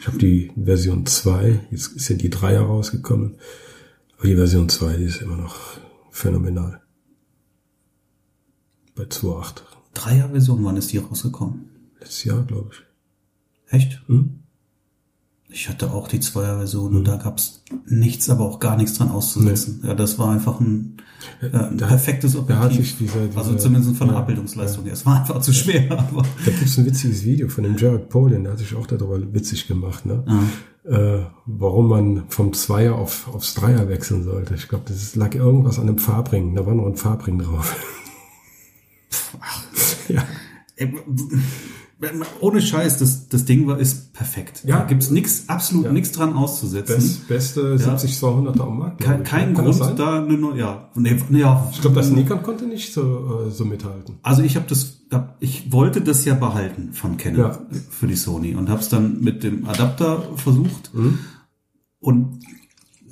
[0.00, 3.36] ich habe die Version 2, jetzt ist ja die 3er rausgekommen,
[4.18, 5.56] aber die Version 2, die ist immer noch
[6.10, 6.80] phänomenal.
[8.94, 9.62] Bei 2.8.
[9.94, 11.70] Dreier-Version, wann ist die rausgekommen?
[12.02, 13.72] Letztes Jahr, glaube ich.
[13.72, 14.02] Echt?
[14.08, 14.40] Hm?
[15.48, 19.82] Ich hatte auch die Zweier-Version und da gab's nichts, aber auch gar nichts dran auszusetzen.
[19.84, 20.96] Ja, das war einfach ein,
[21.42, 22.76] äh, ein perfektes Da hat Objektiv.
[22.86, 24.94] sich dieser, dieser also zumindest von der ja, Abbildungsleistung her.
[24.94, 28.44] Es war einfach zu schwer, aber Da gibt's ein witziges Video von dem Jared Polin,
[28.44, 30.24] der hat sich auch darüber witzig gemacht, ne?
[30.84, 34.54] Äh, warum man vom Zweier auf, aufs Dreier wechseln sollte.
[34.54, 36.54] Ich glaube, das ist- lag irgendwas an dem Farbring.
[36.56, 37.76] Da war noch ein Farbring drauf.
[40.08, 40.24] ja.
[42.40, 44.62] Ohne Scheiß, das, das Ding war, ist perfekt.
[44.66, 44.80] Ja.
[44.80, 45.92] Da gibt's nix, absolut Ja.
[45.92, 46.96] nichts dran auszusetzen.
[46.96, 49.00] Best, beste 70-200er am Markt.
[49.00, 51.68] Kein, kein Grund da eine neue, ja, nee, nee, ja.
[51.72, 54.16] Ich glaube, das Nikon konnte nicht so, äh, so mithalten.
[54.22, 57.58] Also ich habe das, hab- ich wollte das ja behalten von Canon Ja.
[57.90, 60.90] für die Sony und habe es dann mit dem Adapter versucht
[62.00, 62.40] und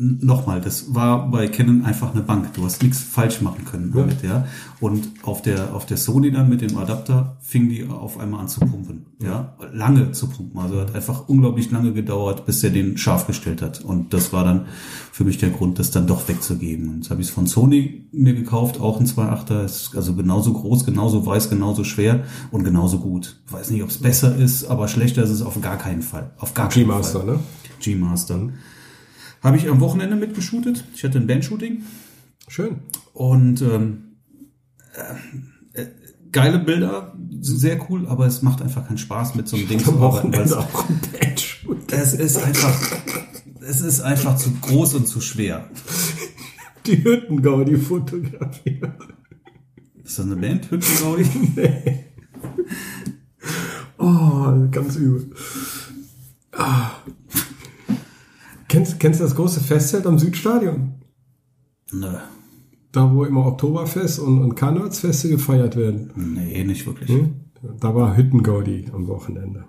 [0.01, 2.55] nochmal, das war bei Canon einfach eine Bank.
[2.55, 4.01] Du hast nichts falsch machen können Ja.
[4.01, 4.47] damit, ja.
[4.81, 8.49] Und auf der auf der Sony dann mit dem Adapter fing die auf einmal an
[8.49, 10.59] zu pumpen, ja, lange zu pumpen.
[10.59, 13.83] Also hat einfach unglaublich lange gedauert, bis er den scharf gestellt hat.
[13.83, 14.67] Und das war dann
[15.13, 16.89] für mich der Grund, das dann doch wegzugeben.
[16.89, 20.55] Und jetzt habe ich es von Sony mir gekauft, auch ein 2.8er, ist also genauso
[20.55, 23.37] groß, genauso weiß, genauso schwer und genauso gut.
[23.47, 26.31] Ich weiß nicht, ob es besser ist, aber schlechter ist es auf gar keinen Fall.
[26.39, 27.35] Auf gar keinen G-Master, Fall.
[27.35, 27.41] ne?
[27.81, 28.49] G-Master.
[29.43, 30.85] Habe ich am Wochenende mitgeshootet.
[30.95, 31.83] Ich hatte ein Bandshooting.
[32.49, 32.81] Schön.
[33.15, 34.17] Und ähm,
[35.75, 35.87] äh, äh,
[36.33, 39.99] geile Bilder, sehr cool, aber es macht einfach keinen Spaß mit so einem Ding zu
[39.99, 40.33] arbeiten.
[40.33, 41.01] weil es- auch ein.
[41.93, 42.81] Es ist einfach,
[43.61, 45.69] es ist einfach zu groß und zu schwer.
[46.87, 48.91] Die Hüttengaudi fotografiert.
[50.05, 50.71] Ist das eine Band?
[50.71, 51.27] Hüttengaudi?
[53.99, 55.31] Oh, ganz übel.
[56.53, 56.91] Ah.
[58.71, 60.95] Kennst, kennst du das große Festzelt am Südstadion?
[61.91, 62.19] Nö.
[62.93, 66.13] Da, wo immer Oktoberfest und, und Karnevalsfeste gefeiert werden.
[66.15, 67.11] Nee, nicht wirklich.
[67.11, 67.35] Hm?
[67.81, 69.65] Da war Hüttengaudi am Wochenende.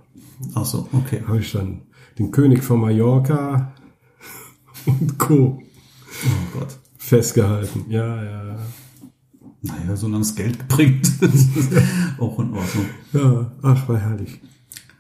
[0.53, 1.23] Ach so, okay.
[1.27, 1.81] habe ich dann
[2.19, 3.73] den König von Mallorca
[4.85, 5.63] und Co.
[5.63, 6.77] Oh Gott.
[6.97, 7.85] festgehalten.
[7.89, 8.59] Ja, ja,
[9.63, 11.73] Naja, solange es Geld bringt, das ist
[12.19, 12.85] auch in Ordnung.
[13.13, 13.51] ja.
[13.63, 14.39] Ach, war herrlich.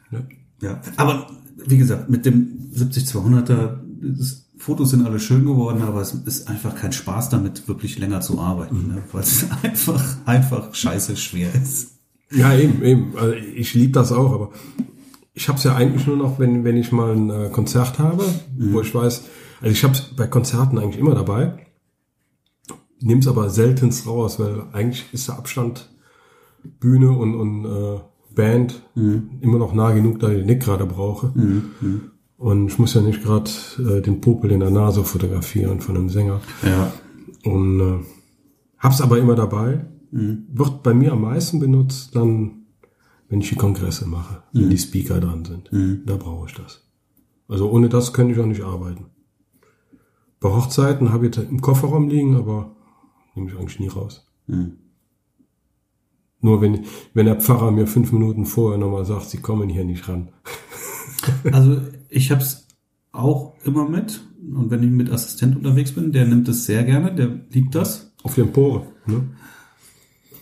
[0.09, 0.23] Ja.
[0.61, 1.27] Ja, aber
[1.65, 6.75] wie gesagt, mit dem 70-200er, das- Fotos sind alle schön geworden, aber es ist einfach
[6.75, 9.01] kein Spaß damit, wirklich länger zu arbeiten, ne?
[9.11, 11.97] weil es einfach, einfach scheiße schwer ist.
[12.31, 13.17] Ja, eben, eben.
[13.17, 14.51] Also ich liebe das auch, aber
[15.33, 18.23] ich habe es ja eigentlich nur noch, wenn, wenn ich mal ein äh, Konzert habe,
[18.55, 19.23] wo ich weiß,
[19.61, 21.65] also ich habe es bei Konzerten eigentlich immer dabei,
[22.99, 25.89] nehme es aber seltenst raus, weil eigentlich ist der Abstand
[26.79, 27.99] Bühne und, und äh,
[28.35, 28.81] Band
[29.41, 31.33] immer noch nah genug, da ich den Nick gerade brauche.
[32.41, 36.09] Und ich muss ja nicht gerade äh, den Popel in der Nase fotografieren von einem
[36.09, 36.41] Sänger.
[36.63, 36.91] Ja.
[37.43, 37.99] Und äh,
[38.79, 39.85] hab's aber immer dabei.
[40.09, 42.65] Wird bei mir am meisten benutzt, dann,
[43.29, 45.69] wenn ich die Kongresse mache, wenn die Speaker dran sind.
[46.05, 46.85] Da brauche ich das.
[47.47, 49.05] Also ohne das könnte ich auch nicht arbeiten.
[50.39, 52.75] Bei Hochzeiten habe ich im Kofferraum liegen, aber
[53.35, 54.27] nehme ich eigentlich nie raus.
[56.39, 60.09] Nur wenn, wenn der Pfarrer mir fünf Minuten vorher nochmal sagt, sie kommen hier nicht
[60.09, 60.29] ran.
[61.51, 62.67] Also ich habe es
[63.11, 64.21] auch immer mit
[64.55, 68.11] und wenn ich mit Assistent unterwegs bin, der nimmt es sehr gerne, der liebt das.
[68.23, 68.85] Auf die Empore.
[69.05, 69.23] Ne?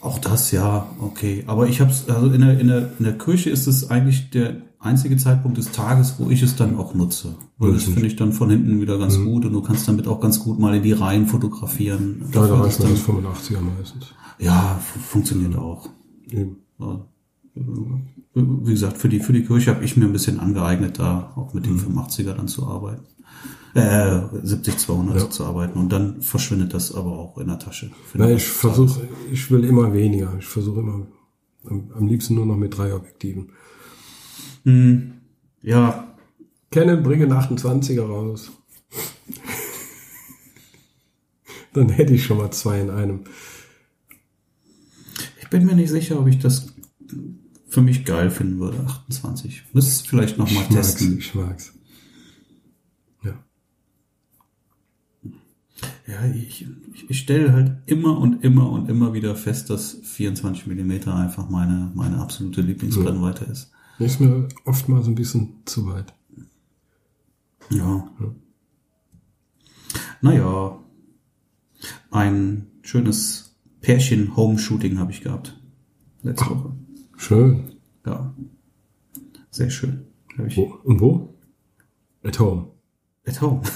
[0.02, 1.44] Auch das, ja, okay.
[1.48, 4.30] Aber ich habe es, also in der, in, der, in der Kirche ist es eigentlich
[4.30, 7.36] der einzige Zeitpunkt des Tages, wo ich es dann auch nutze.
[7.58, 10.22] Weil das finde ich dann von hinten wieder ganz gut und du kannst damit auch
[10.22, 12.24] ganz gut mal in die Reihen fotografieren.
[12.32, 14.06] Da, reicht dann, das 85er meistens.
[14.40, 15.90] ja, fu- funktioniert auch.
[16.32, 16.58] Eben.
[16.80, 17.06] Ja.
[18.34, 21.54] Wie gesagt, für die, für die Kirche habe ich mir ein bisschen angeeignet, da auch
[21.54, 21.98] mit dem Mhm.
[22.00, 23.04] 85er dann zu arbeiten.
[23.76, 25.30] Äh, 70, 200 Ja.
[25.30, 25.78] zu arbeiten.
[25.80, 27.92] Und dann verschwindet das aber auch in der Tasche.
[28.14, 30.34] Na, ich versuche, ich will immer weniger.
[30.40, 31.08] Ich versuche immer,
[31.66, 33.50] am, am liebsten nur noch mit drei Objektiven.
[34.64, 35.14] Hm,
[35.62, 36.06] ja,
[36.72, 38.52] Canon, bringe einen 28er raus.
[41.74, 43.22] Dann hätte ich schon mal zwei in einem.
[45.42, 46.74] ich bin mir nicht sicher, ob ich das
[47.70, 49.64] für mich geil finden würde, 28.
[49.74, 51.20] Müsste es vielleicht nochmal testen.
[51.20, 51.74] ich mag's.
[53.24, 53.34] Ja.
[56.08, 56.66] Ja, ich,
[57.08, 61.92] ich, stelle halt immer und immer und immer wieder fest, dass 24 Millimeter einfach meine,
[61.94, 63.72] meine absolute Lieblingsbrennweite ist.
[64.00, 66.14] Ist mir oft mal so ein bisschen zu weit.
[67.70, 68.10] Ja.
[70.22, 70.80] Naja.
[72.10, 75.60] Ein schönes Pärchen-Home-Shooting habe ich gehabt.
[76.24, 76.74] Letzte Woche.
[77.20, 77.74] Schön.
[78.06, 78.34] Ja.
[79.52, 80.06] Sehr schön.
[80.38, 80.80] Wo?
[80.86, 81.36] Und wo?
[82.24, 82.68] At home.
[83.28, 83.62] at home.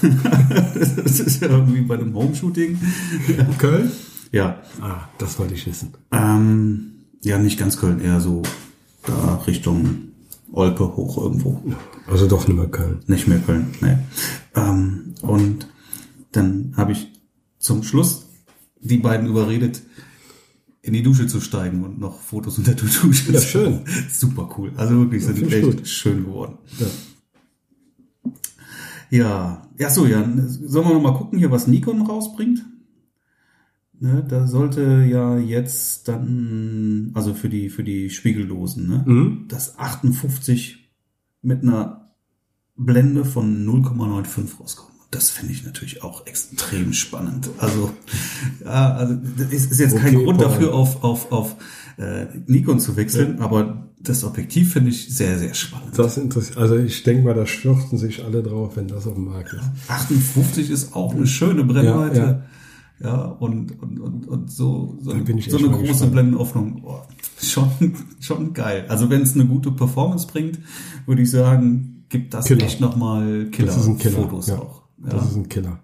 [1.04, 2.78] das ist ja irgendwie bei einem Home-Shooting.
[3.58, 3.92] Köln?
[4.32, 4.62] Ja.
[4.80, 5.92] Ah, das wollte ich wissen.
[6.10, 8.42] Ähm, ja, nicht ganz Köln, eher so
[9.04, 10.08] da Richtung
[10.50, 11.62] Olpe hoch irgendwo.
[12.06, 13.00] Also doch nicht mehr Köln.
[13.06, 13.98] Nicht mehr Köln, nee.
[14.56, 15.68] Ähm, und
[16.32, 17.12] dann habe ich
[17.58, 18.26] zum Schluss
[18.80, 19.82] die beiden überredet,
[20.84, 23.80] in die Dusche zu steigen und noch Fotos unter der Dusche Ja, zu schön.
[24.12, 24.72] Super cool.
[24.76, 25.88] Also wirklich sind find ich echt gut.
[25.88, 26.58] schön geworden.
[26.78, 26.86] Ja.
[29.10, 30.22] Ja, ja so, ja.
[30.46, 32.64] Sollen wir noch mal gucken hier, was Nikon rausbringt?
[33.98, 39.04] Ne, da sollte ja jetzt dann, also für die, für die Spiegellosen, ne?
[39.06, 39.44] Mhm.
[39.48, 40.90] Das 58
[41.40, 42.10] mit einer
[42.76, 44.93] Blende von 0,95 rauskommen.
[45.14, 47.48] Das finde ich natürlich auch extrem spannend.
[47.58, 47.92] Also,
[48.64, 50.48] ja, also das ist, jetzt kein Okay, Grund Paul.
[50.48, 51.56] dafür, auf, auf, auf
[51.98, 55.96] äh, Nikon zu wechseln, aber das Objektiv finde ich sehr, sehr spannend.
[55.96, 56.58] Das interessiert.
[56.58, 59.62] Also ich denke mal, da stürzen sich alle drauf, wenn das auf dem Markt ist.
[59.88, 62.42] 58 ist auch eine schöne Brennweite.
[63.00, 66.12] Ja, Ja, und, und, und, und so, so, ich so eine große gespannt.
[66.12, 66.82] Blendenöffnung.
[66.84, 67.02] Oh,
[67.40, 67.70] schon,
[68.18, 68.84] schon geil.
[68.88, 70.58] Also wenn es eine gute Performance bringt,
[71.06, 72.64] würde ich sagen, gibt das Killer.
[72.64, 73.72] echt nochmal ein Killer.
[73.72, 74.58] Killer-Fotos ja.
[74.58, 74.83] auch.
[75.04, 75.28] Das Ja.
[75.30, 75.80] ist ein Killer.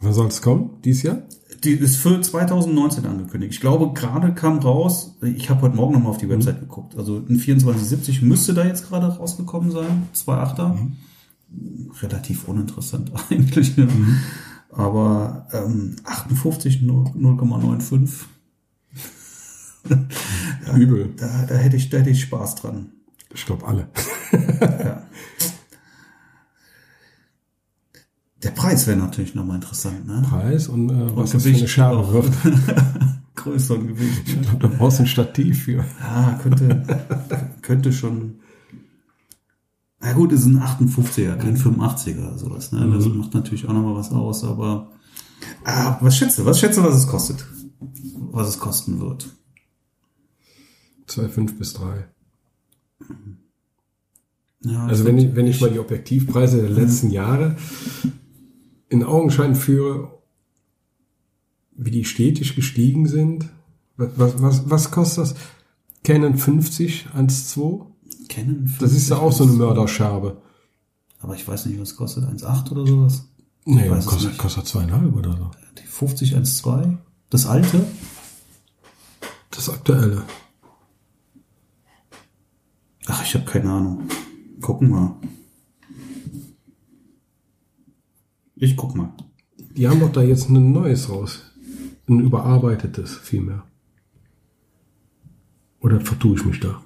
[0.00, 0.70] Wann soll es kommen?
[0.84, 1.18] Dies Jahr?
[1.62, 3.54] Die ist für 2019 angekündigt.
[3.54, 6.96] Ich glaube, gerade kam raus, ich habe heute Morgen nochmal auf die Website geguckt.
[6.98, 10.76] Also ein 2470 müsste da jetzt gerade rausgekommen sein, 2.8er.
[12.02, 13.76] relativ uninteressant eigentlich.
[13.78, 14.18] Mhm.
[14.70, 18.10] Aber ähm, 58 0,95.
[20.76, 21.14] Übel.
[21.16, 22.90] Da, da, hätte ich, da hätte ich Spaß dran.
[23.34, 23.88] Ich glaube alle.
[24.60, 25.02] ja.
[28.44, 30.22] Der Preis wäre natürlich nochmal interessant, ne?
[30.28, 32.30] Preis und, äh, was das für eine Scherbe wird.
[33.34, 34.28] Größeren Gewicht.
[34.28, 34.34] Ne?
[34.42, 35.84] Ich glaube, da brauchst du ein Stativ für.
[36.00, 37.06] Ja, könnte,
[37.62, 38.40] könnte schon.
[40.00, 42.72] Na gut, ist ein 58er, kein 85er oder sowas.
[42.72, 42.86] Ne?
[42.94, 43.18] Das mhm.
[43.18, 44.92] macht natürlich auch nochmal was aus, aber
[45.64, 46.44] ah, was schätzt du?
[46.44, 47.46] Was schätzt du, was es kostet?
[48.30, 49.26] Was es kosten wird?
[51.08, 52.08] 2,5 bis 3.
[54.60, 57.56] Ja, also wenn ich, wenn ich mal die Objektivpreise der letzten Jahre
[58.88, 60.18] in Augenschein führe,
[61.72, 63.48] wie die stetig gestiegen sind.
[63.96, 65.34] Was, was, was kostet das?
[66.02, 67.86] Canon 50 1.2?
[68.28, 68.78] Canon 50?
[68.78, 70.42] Das ist ja auch so eine Mörderscherbe.
[71.20, 73.28] Aber ich weiß nicht, was kostet 1.8 oder sowas?
[73.64, 75.50] Nee, kostet, kostet zweieinhalb oder so.
[75.78, 76.98] Die 50 1.2?
[77.30, 77.86] Das alte?
[79.50, 80.22] Das aktuelle.
[83.06, 84.08] Ach, ich habe keine Ahnung.
[84.60, 85.16] Gucken wir.
[88.56, 89.12] Ich guck mal.
[89.76, 91.50] Die haben doch da jetzt ein neues raus.
[92.08, 93.64] Ein überarbeitetes vielmehr.
[95.80, 96.82] Oder vertue ich mich da?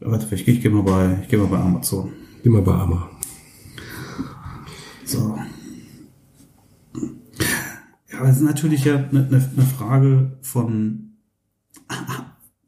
[0.00, 2.12] Warte, ich, ich gehe mal bei, ich gehe mal bei Amazon.
[2.42, 3.08] Geh mal bei Amazon.
[5.04, 5.38] So.
[8.10, 11.16] Ja, aber es ist natürlich ja eine, eine Frage von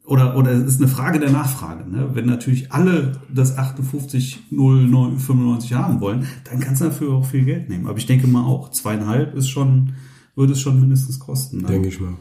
[0.07, 1.83] oder, oder es ist eine Frage der Nachfrage.
[1.89, 2.11] Ne?
[2.13, 7.87] Wenn natürlich alle das 58,095 haben wollen, dann kannst du dafür auch viel Geld nehmen.
[7.87, 9.95] Aber ich denke mal auch, zweieinhalb ist schon,
[10.33, 11.57] würde es schon mindestens kosten.
[11.57, 11.67] Ne?
[11.67, 12.13] Denke ich mal.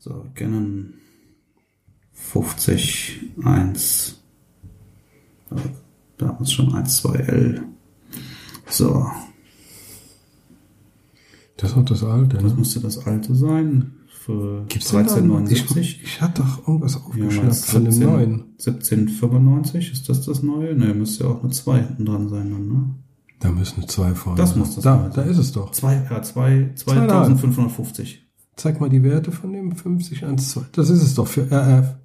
[0.00, 0.94] So, Canon
[2.12, 4.20] 50, 1,
[6.18, 7.62] damals schon 1, 2L.
[8.68, 9.06] So.
[11.56, 12.42] Das ist auch das alte, ne?
[12.42, 13.92] Das müsste das alte sein
[14.24, 15.76] für Gibt's 1379.
[15.76, 18.32] Ich, ich hatte doch irgendwas aufgeschnappt ja, von dem neuen.
[18.58, 20.74] 1795, ist das das neue?
[20.74, 22.94] Ne, müsste ja auch eine 2 hinten dran sein dann, ne?
[23.40, 25.12] Da müssen zwei vorne Das muss das Da, sein.
[25.14, 25.72] da ist es doch.
[25.72, 28.24] Zwei, ja, zwei, 2550.
[28.54, 30.60] Zeig mal die Werte von dem 50 1, 2.
[30.70, 31.96] Das ist es doch für RF.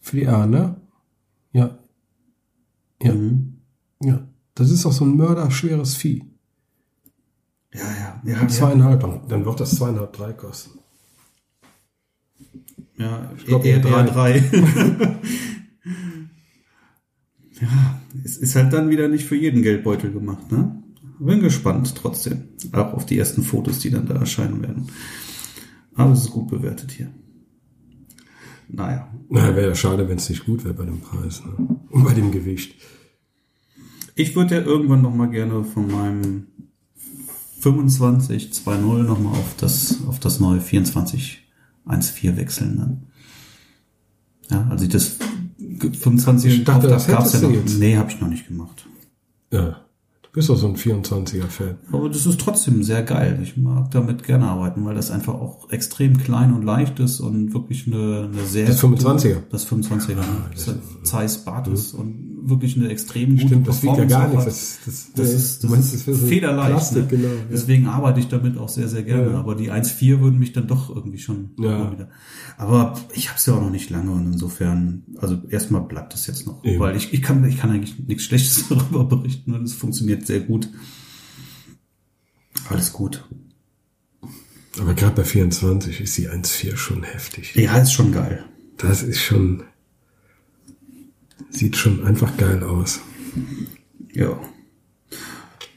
[0.00, 0.76] Für die A, ne?
[1.52, 1.78] Ja.
[3.02, 3.12] Ja.
[3.12, 3.58] Mhm.
[4.02, 4.26] Ja.
[4.54, 6.24] Das ist doch so ein mörderschweres Vieh.
[7.74, 8.40] Ja, ja.
[8.40, 9.20] ja zweieinhalb, ja.
[9.28, 10.78] dann wird das zweieinhalb, drei kosten.
[12.96, 14.38] Ja, ich glaube eher, eher drei.
[17.60, 20.80] ja, es ist halt dann wieder nicht für jeden Geldbeutel gemacht, ne?
[21.18, 22.48] Bin gespannt trotzdem.
[22.72, 24.86] Auch auf die ersten Fotos, die dann da erscheinen werden.
[25.94, 27.10] Aber es ist gut bewertet hier.
[28.68, 29.12] Naja.
[29.28, 31.78] Naja, wäre ja schade, wenn es nicht gut wäre bei dem Preis, ne?
[31.90, 32.74] Und bei dem Gewicht.
[34.14, 36.46] Ich würde ja irgendwann noch mal gerne von meinem
[37.60, 41.43] 25 2.0 noch mal auf das, auf das neue 24
[41.86, 43.02] 1.4 wechseln dann.
[44.50, 45.18] Ja, also das
[45.58, 47.64] 25 ich dachte, das gab's ja noch.
[47.78, 48.86] Nee, habe ich noch nicht gemacht.
[49.50, 49.83] Ja.
[50.34, 51.76] Bist doch so ein 24er-Fan.
[51.92, 53.38] Aber das ist trotzdem sehr geil.
[53.40, 57.54] Ich mag damit gerne arbeiten, weil das einfach auch extrem klein und leicht ist und
[57.54, 58.66] wirklich eine, eine sehr...
[58.66, 59.36] Das 25er?
[59.52, 60.18] Das 25er.
[60.18, 62.00] Ah, das das Zeiss Batis mhm.
[62.00, 64.44] und wirklich eine extrem gute Stimmt, das wiegt ja gar nichts.
[64.44, 66.70] Das, das, das, ist, das ist, ist so federleicht.
[66.70, 67.08] Plastik, ne?
[67.08, 67.40] genau, ja.
[67.50, 69.32] Deswegen arbeite ich damit auch sehr, sehr gerne.
[69.32, 69.38] Ja.
[69.38, 71.92] Aber die 1.4 würden mich dann doch irgendwie schon ja.
[71.92, 72.08] wieder.
[72.56, 76.26] Aber ich habe es ja auch noch nicht lange und insofern, also erstmal bleibt es
[76.26, 76.62] jetzt noch.
[76.64, 76.80] Eben.
[76.80, 80.40] Weil ich, ich, kann, ich kann eigentlich nichts Schlechtes darüber berichten und es funktioniert sehr
[80.40, 80.68] gut.
[82.68, 83.24] Alles gut.
[84.78, 87.54] Aber gerade bei 24 ist die 1.4 schon heftig.
[87.54, 88.44] Ja, ist schon geil.
[88.76, 89.62] Das ist schon
[91.54, 93.00] Sieht schon einfach geil aus.
[94.12, 94.40] Ja.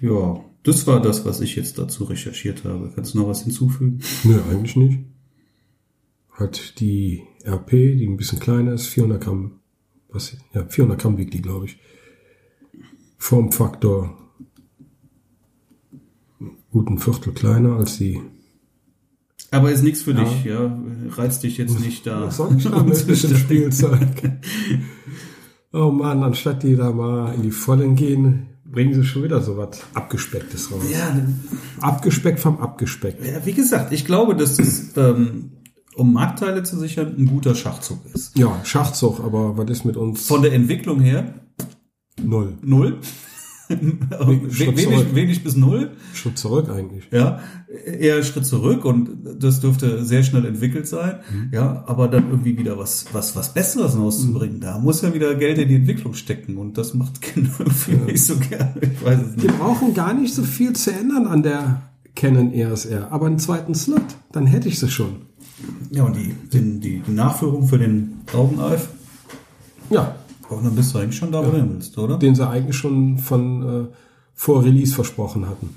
[0.01, 2.91] Ja, das war das, was ich jetzt dazu recherchiert habe.
[2.95, 3.99] Kannst du noch was hinzufügen?
[4.23, 4.99] Nö, eigentlich nicht.
[6.31, 9.59] Hat die RP, die ein bisschen kleiner ist, 400 Gramm,
[10.09, 11.77] was, ja, 400 Gramm wiegt die, glaube ich.
[13.19, 14.26] Formfaktor
[16.77, 18.21] gut ein Viertel kleiner als die.
[19.49, 20.23] Aber ist nichts für ja.
[20.23, 20.77] dich, ja?
[21.09, 22.27] Reizt dich jetzt nicht da.
[22.27, 23.99] Was soll ich mit dem Spielzeug?
[25.73, 29.57] Oh Mann, anstatt die da mal in die Vollen gehen, bringen sie schon wieder so
[29.57, 30.81] was Abgespecktes raus.
[30.89, 31.13] Ja,
[31.81, 33.23] Abgespeckt vom Abgespeckt.
[33.23, 35.51] Ja, wie gesagt, ich glaube, dass das, ähm,
[35.93, 38.35] um Marktteile zu sichern, ein guter Schachzug ist.
[38.37, 40.25] Ja, Schachzug, aber was ist mit uns?
[40.25, 41.33] Von der Entwicklung her?
[42.23, 42.57] Null.
[42.61, 42.99] Null?
[43.69, 45.91] We- wenig, wenig bis null.
[46.13, 47.09] Schritt zurück eigentlich.
[47.11, 47.39] Ja,
[47.85, 51.19] eher Schritt zurück und das dürfte sehr schnell entwickelt sein.
[51.51, 54.59] Ja, aber dann irgendwie wieder was, was, was Besseres rauszubringen.
[54.61, 58.23] Da muss ja wieder Geld in die Entwicklung stecken und das macht Kinder irgendwie nicht
[58.25, 58.73] so gerne.
[58.81, 59.59] Ich weiß es Wir nicht.
[59.59, 61.81] brauchen gar nicht so viel zu ändern an der
[62.15, 64.01] Canon EOS R, aber einen zweiten Slot,
[64.31, 65.17] dann hätte ich sie schon.
[65.91, 68.89] Ja, und die, die, die Nachführung für den Augeneif,
[69.89, 70.15] Ja,
[70.49, 72.17] oh, dann bist du eigentlich schon da, wo du hin willst, oder?
[72.17, 73.87] den sie eigentlich schon von äh,
[74.33, 75.75] vor Release versprochen hatten.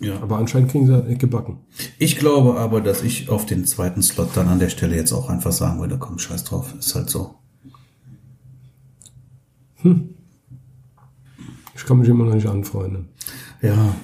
[0.00, 0.20] Ja.
[0.22, 1.58] Aber anscheinend kriegen sie das nicht gebacken.
[1.98, 5.28] Ich glaube aber, dass ich auf den zweiten Slot dann an der Stelle jetzt auch
[5.28, 7.34] einfach sagen würde, komm, scheiß drauf, ist halt so.
[11.74, 13.08] Ich kann mich immer noch nicht anfreunden.
[13.62, 13.94] Ja.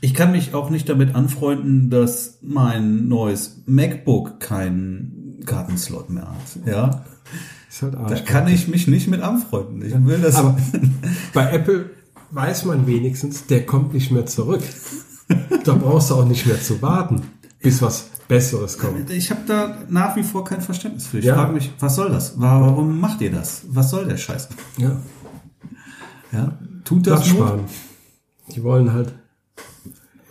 [0.00, 5.15] Ich kann mich auch nicht damit anfreunden, dass mein neues MacBook keinen
[5.46, 6.66] Kartenslot mehr hat.
[6.66, 7.04] Ja,
[7.70, 9.82] Ist halt da kann ich mich nicht mit anfreunden.
[9.84, 10.34] Ich will das.
[10.36, 10.56] Aber
[11.32, 11.90] bei Apple
[12.32, 14.62] weiß man wenigstens, der kommt nicht mehr zurück.
[15.64, 17.22] Da brauchst du auch nicht mehr zu warten,
[17.60, 19.08] bis was Besseres kommt.
[19.10, 21.18] ich habe da nach wie vor kein Verständnis für.
[21.20, 21.34] Ich Ja.
[21.36, 22.34] frage mich, was soll das?
[22.40, 23.62] Warum macht ihr das?
[23.68, 24.48] Was soll der Scheiß?
[24.78, 25.00] Ja,
[26.32, 27.60] Ja, tut das sparen.
[28.54, 29.14] Die wollen halt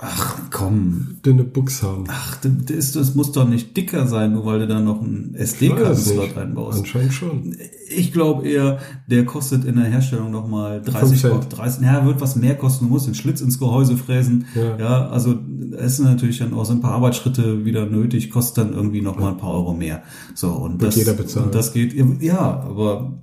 [0.08, 2.04] Ach komm, dünne Books haben.
[2.08, 6.36] ach, das, das muss doch nicht dicker sein, nur weil du da noch einen SD-Kartenslot
[6.36, 6.80] reinbaust.
[6.80, 7.58] Anscheinend schon.
[7.90, 11.58] Ich glaube eher, der kostet in der Herstellung noch mal 30, Fünf Euro, Cent.
[11.58, 12.86] 30, ja, wird was mehr kosten.
[12.86, 14.46] Du musst den Schlitz ins Gehäuse fräsen.
[14.54, 14.78] Ja.
[14.78, 15.36] Ja, also
[15.78, 19.18] es sind natürlich dann auch so ein paar Arbeitsschritte wieder nötig, kostet dann irgendwie noch
[19.18, 20.04] mal ein paar Euro mehr.
[20.36, 21.48] So und das, jeder bezahlen.
[21.48, 23.20] und das geht, ja, aber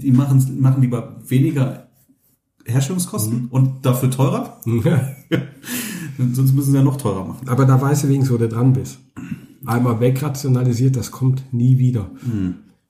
[0.00, 1.89] die machen machen lieber weniger
[2.70, 3.48] Herstellungskosten Mhm.
[3.50, 4.60] und dafür teurer.
[6.18, 7.48] Sonst müssen sie ja noch teurer machen.
[7.48, 8.98] Aber da weißt du wenigstens, wo du dran bist.
[9.64, 12.10] Einmal wegrationalisiert, das kommt nie wieder.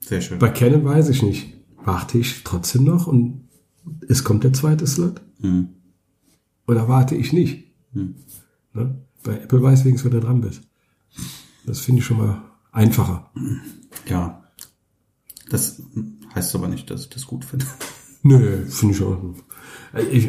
[0.00, 0.38] Sehr schön.
[0.38, 1.52] Bei Canon weiß ich nicht.
[1.84, 3.48] Warte ich trotzdem noch und
[4.08, 5.20] es kommt der zweite Slot?
[5.40, 5.68] Hm.
[6.66, 7.64] Oder warte ich nicht?
[7.92, 8.14] Ne?
[9.24, 10.62] Bei Apple weiß wenigstens, wo du dran bist.
[11.66, 13.30] Das finde ich schon mal einfacher.
[14.08, 14.42] Ja.
[15.50, 15.82] Das
[16.34, 17.66] heißt aber nicht, dass ich das gut finde.
[18.22, 19.18] Nö, finde ich auch.
[20.10, 20.28] Ich,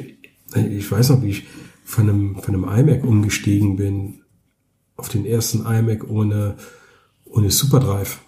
[0.55, 1.47] ich weiß noch, wie ich
[1.83, 4.21] von einem, von einem iMac umgestiegen bin.
[4.95, 6.55] Auf den ersten iMac ohne,
[7.25, 8.19] ohne Superdrive.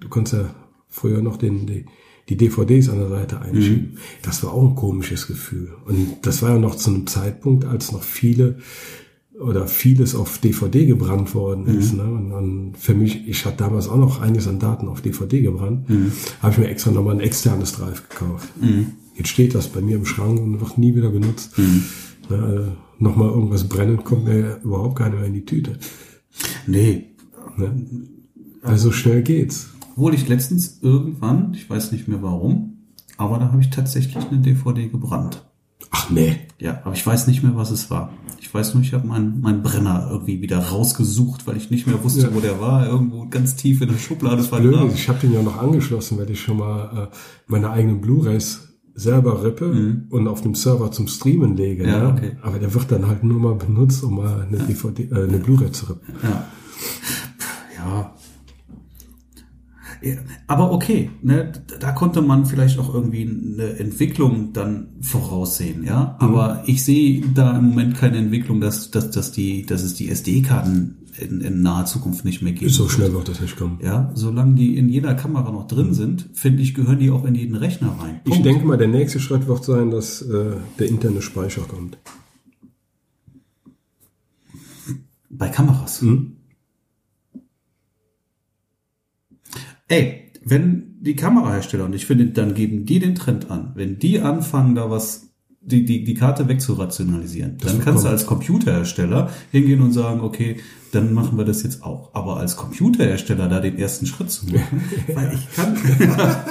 [0.00, 0.54] Du konntest ja
[0.88, 1.86] früher noch den, die,
[2.28, 3.98] die DVDs an der Seite einschieben.
[4.22, 5.74] Das war auch ein komisches Gefühl.
[5.84, 8.58] Und das war ja noch zu einem Zeitpunkt, als noch viele
[9.40, 11.94] oder vieles auf DVD gebrannt worden ist.
[11.94, 12.02] Ne?
[12.02, 15.86] Und, und für mich, ich hatte damals auch noch einiges an Daten auf DVD gebrannt,
[16.42, 18.48] habe ich mir extra nochmal ein externes Drive gekauft.
[19.14, 21.56] Jetzt steht das bei mir im Schrank und wird nie wieder benutzt.
[22.30, 25.78] Ne, also nochmal irgendwas brennen, kommt mir überhaupt keiner mehr in die Tüte.
[26.66, 27.08] Nee,
[27.58, 27.86] Ne?
[28.62, 29.70] Also schnell geht's.
[29.92, 32.78] Obwohl ich letztens irgendwann, ich weiß nicht mehr warum,
[33.16, 35.44] aber da habe ich tatsächlich eine DVD gebrannt.
[35.90, 36.36] Ach nee.
[36.58, 38.12] Ja, aber ich weiß nicht mehr, was es war.
[38.40, 42.02] Ich weiß nur, ich habe meinen meinen Brenner irgendwie wieder rausgesucht, weil ich nicht mehr
[42.02, 42.34] wusste, Ja.
[42.34, 42.86] wo der war.
[42.86, 44.88] Irgendwo ganz tief in der Schublade Blöd vergraben.
[44.90, 48.64] ist, ich habe den ja noch angeschlossen, weil ich schon mal äh, meine eigenen Blu-rays
[48.94, 51.84] selber rippe und auf dem Server zum Streamen lege.
[51.84, 51.88] Mhm.
[51.88, 52.08] Ja, ne?
[52.08, 52.36] okay.
[52.42, 55.70] Aber der wird dann halt nur mal benutzt, um mal eine DVD, äh, eine Blu-ray
[55.70, 56.14] zu rippen.
[56.22, 56.44] Ja.
[57.76, 58.14] Ja.
[60.46, 66.16] Aber okay, ne, da konnte man vielleicht auch irgendwie eine Entwicklung dann voraussehen, ja.
[66.18, 70.08] Aber ich sehe da im Moment keine Entwicklung, dass, dass, dass die, dass es die
[70.08, 72.70] SD-Karten in, in naher Zukunft nicht mehr gibt.
[72.70, 73.78] So schnell wird das nicht kommen.
[73.82, 77.34] Ja, solange die in jeder Kamera noch drin sind, finde ich, gehören die auch in
[77.34, 78.20] jeden Rechner rein.
[78.24, 78.46] Ich Punkt.
[78.46, 81.98] denke mal, der nächste Schritt wird sein, dass äh, der interne Speicher kommt.
[85.30, 86.02] Bei Kameras.
[86.02, 86.37] Mhm.
[89.88, 94.20] Ey, wenn die Kamerahersteller, und ich finde, dann geben die den Trend an, wenn die
[94.20, 99.80] anfangen, da was, die, die, die Karte wegzurationalisieren, dann wird kannst du als Computerhersteller hingehen
[99.82, 100.56] und sagen, okay,
[100.92, 102.14] dann machen wir das jetzt auch.
[102.14, 104.82] Aber als Computerhersteller da den ersten Schritt zu machen,
[105.14, 105.76] weil ich kann.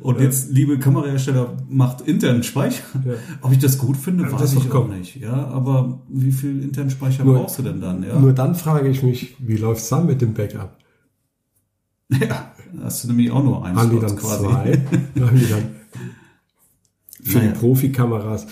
[0.00, 2.82] Und jetzt, liebe Kamerahersteller, macht internen Speicher.
[3.04, 3.12] Ja.
[3.42, 4.98] Ob ich das gut finde, Ja, weiß das ich auch kommen.
[4.98, 5.16] nicht.
[5.16, 8.02] Ja, aber wie viel internen Speicher Nur- brauchst du denn dann?
[8.02, 10.76] Ja, Nur dann frage ich mich, wie läuft's dann mit dem Backup?
[12.10, 12.52] Ja
[12.82, 14.48] hast du nämlich auch nur einen Haben die dann zwei?
[14.48, 15.76] Haben die dann
[17.22, 17.52] für Naja.
[17.52, 18.46] die Profikameras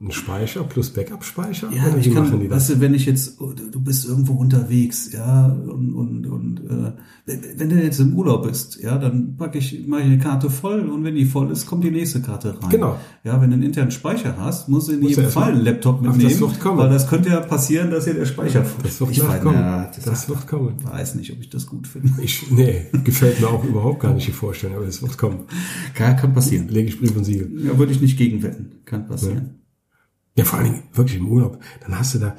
[0.00, 1.68] einen Speicher plus Backup-Speicher?
[1.72, 2.56] Ja, ich kann, die das?
[2.56, 6.92] weißt du, wenn ich jetzt, oh, du bist irgendwo unterwegs, ja, und, und, und äh,
[7.58, 11.04] wenn du jetzt im Urlaub bist, ja, dann packe ich, ich eine Karte voll und
[11.04, 12.70] wenn die voll ist, kommt die nächste Karte rein.
[12.70, 12.96] Genau.
[13.24, 16.02] Ja, wenn du einen internen Speicher hast, musst du in jedem Fall mal- einen Laptop
[16.02, 16.78] das mitnehmen, wird kommen.
[16.78, 19.54] weil das könnte ja passieren, dass hier der Speicher Das wird ich weiß, nachkommen.
[19.58, 20.74] ja, Das wird kommen.
[20.82, 22.10] weiß nicht, ob ich das gut finde.
[22.22, 25.40] Ich, nee, gefällt mir auch überhaupt gar nicht die Vorstellung, aber es wird kommen.
[25.94, 26.68] Kann, kann passieren.
[26.68, 27.50] Lege ich Brief und Siegel.
[27.66, 28.72] Ja, würde ich nicht gegenwetten.
[28.86, 29.36] Kann passieren.
[29.36, 29.59] Ja,
[30.44, 31.58] vor allen Dingen wirklich im Urlaub.
[31.80, 32.36] Dann hast du da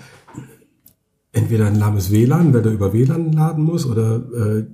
[1.32, 4.66] entweder ein lahmes WLAN, weil du über WLAN laden musst, oder äh,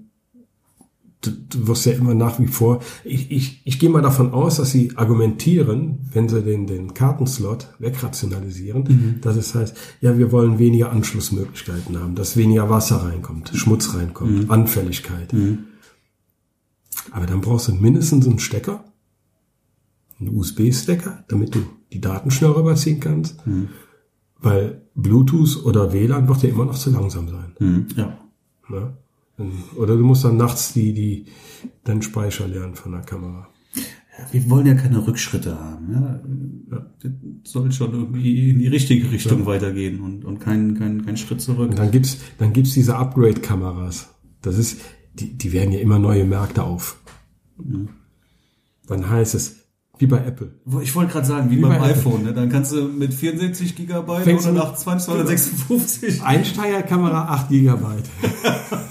[1.22, 2.82] du, du wirst ja immer nach wie vor.
[3.04, 7.74] Ich, ich, ich gehe mal davon aus, dass sie argumentieren, wenn sie den, den Kartenslot
[7.80, 13.94] wegrationalisieren, dass es heißt, ja, wir wollen weniger Anschlussmöglichkeiten haben, dass weniger Wasser reinkommt, Schmutz
[13.94, 15.34] reinkommt, Anfälligkeit.
[17.12, 18.84] Aber dann brauchst du mindestens einen Stecker,
[20.20, 21.60] einen USB-Stecker, damit du
[21.94, 23.44] die Daten schnell rüberziehen kannst.
[24.40, 27.56] Weil Bluetooth oder WLAN wird ja immer noch zu langsam sein.
[27.60, 27.88] Mhm.
[27.96, 28.18] Ja.
[28.70, 28.94] Ne?
[29.76, 31.26] Oder du musst dann nachts die, die,
[31.84, 33.48] deinen Speicher lernen von der Kamera.
[34.32, 35.94] Wir wollen ja keine Rückschritte haben.
[36.72, 36.90] Ja.
[37.04, 37.12] Das
[37.44, 41.70] soll schon irgendwie in die richtige Richtung weitergehen und, und kein, kein, kein Schritt zurück.
[41.70, 44.16] Und dann gibt's, dann gibt's diese Upgrade-Kameras.
[44.42, 44.82] Das ist,
[45.14, 47.00] die, die werden ja immer neue Märkte auf.
[48.88, 49.67] Dann heißt es,
[50.00, 50.52] wie bei Apple.
[50.82, 52.00] Ich wollte gerade sagen, wie, Wie beim bei Apple.
[52.00, 52.34] iPhone, ne?
[52.34, 56.22] dann kannst du mit 64 Gigabyte Fängst oder nach 256.
[56.24, 58.06] Einsteigerkamera 8 Gigabyte.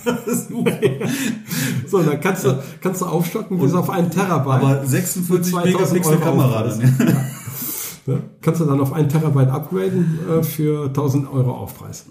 [1.86, 4.62] so, dann kannst du, kannst du aufstocken bis auf einen Terabyte.
[4.62, 6.80] Aber 46 Mit 2000 Megapixel Euro Kamera dann.
[6.80, 8.14] Ja.
[8.14, 8.22] Ne?
[8.40, 12.06] Kannst du dann auf einen Terabyte upgraden äh, für 1000 Euro Aufpreis.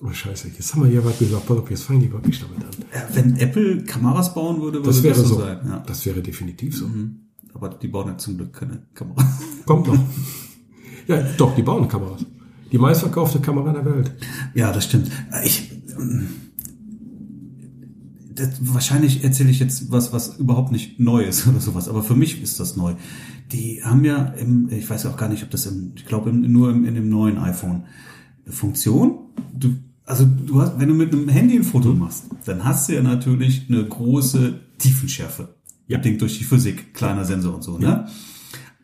[0.00, 1.46] Oh, scheiße, jetzt haben wir hier was gesagt.
[1.46, 2.84] Pass auf, jetzt fangen die wirklich damit an.
[2.92, 5.38] Ja, Wenn Apple Kameras bauen würde, würde Das wäre so.
[5.38, 5.58] sein.
[5.64, 5.78] Ja.
[5.78, 5.82] Mhm.
[5.86, 6.86] Das wäre definitiv so.
[7.54, 9.24] Aber die bauen ja zum Glück keine Kamera.
[9.66, 9.98] Kommt noch.
[11.06, 12.24] ja, doch, die bauen Kameras.
[12.70, 14.12] Die meistverkaufte Kamera der Welt.
[14.54, 15.10] Ja, das stimmt.
[15.44, 16.28] Ich, ähm,
[18.34, 22.14] das, wahrscheinlich erzähle ich jetzt was, was überhaupt nicht neu ist oder sowas, aber für
[22.14, 22.94] mich ist das neu.
[23.52, 26.70] Die haben ja im, ich weiß auch gar nicht, ob das im, ich glaube nur
[26.70, 27.84] im, in dem neuen iPhone
[28.44, 29.18] eine Funktion.
[29.52, 29.74] Du,
[30.04, 33.02] also du hast, wenn du mit einem Handy ein Foto machst, dann hast du ja
[33.02, 35.54] natürlich eine große Tiefenschärfe.
[35.92, 35.98] Ja.
[35.98, 38.06] Bedingt durch die Physik, kleiner Sensor und so, ne?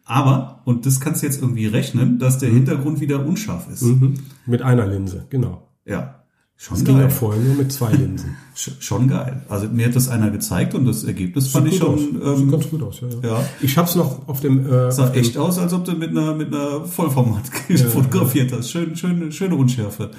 [0.04, 3.82] Aber, und das kannst du jetzt irgendwie rechnen, dass der Hintergrund wieder unscharf ist.
[3.82, 4.14] Mhm.
[4.46, 5.68] Mit einer Linse, genau.
[5.84, 6.14] Ja.
[6.61, 7.11] Schon Das ging ja geil.
[7.11, 8.34] vorher nur mit zwei Linsen.
[8.56, 9.42] Sch- Schon geil.
[9.48, 12.00] Also mir hat das einer gezeigt und das Ergebnis fand ich Sieht schon, aus.
[12.00, 13.09] Sieht ähm, ganz gut aus, ja.
[13.22, 13.38] ja.
[13.38, 13.44] ja.
[13.61, 16.11] Ich hab's noch auf dem, äh, sah auf dem echt aus, als ob du mit
[16.11, 17.46] einer, mit einer Vollformat
[17.92, 18.70] fotografiert hast.
[18.70, 20.11] Schön, schön, schöne Unschärfe.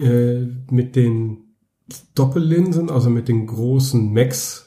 [0.00, 1.38] äh, mit den
[2.14, 4.66] Doppellinsen, also mit den großen Max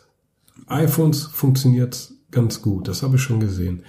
[0.68, 2.88] iPhones funktioniert ganz gut.
[2.88, 3.84] Das habe ich schon gesehen.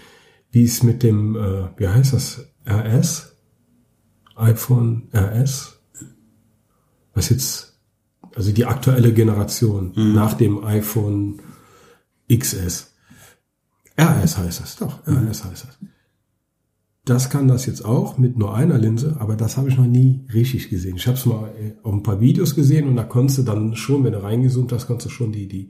[0.50, 3.34] Wie es mit dem, äh, wie heißt das, RS?
[4.36, 5.80] iPhone RS?
[7.14, 7.80] Was jetzt,
[8.34, 11.40] also die aktuelle Generation nach dem iPhone
[12.32, 12.94] XS.
[13.98, 15.78] RS heißt das, doch, RS heißt das.
[17.04, 20.26] Das kann das jetzt auch mit nur einer Linse, aber das habe ich noch nie
[20.32, 20.96] richtig gesehen.
[20.96, 23.76] Ich habe es mal äh, auf ein paar Videos gesehen und da konntest du dann
[23.76, 25.68] schon, wenn du reingezoomt hast, konntest du schon die, die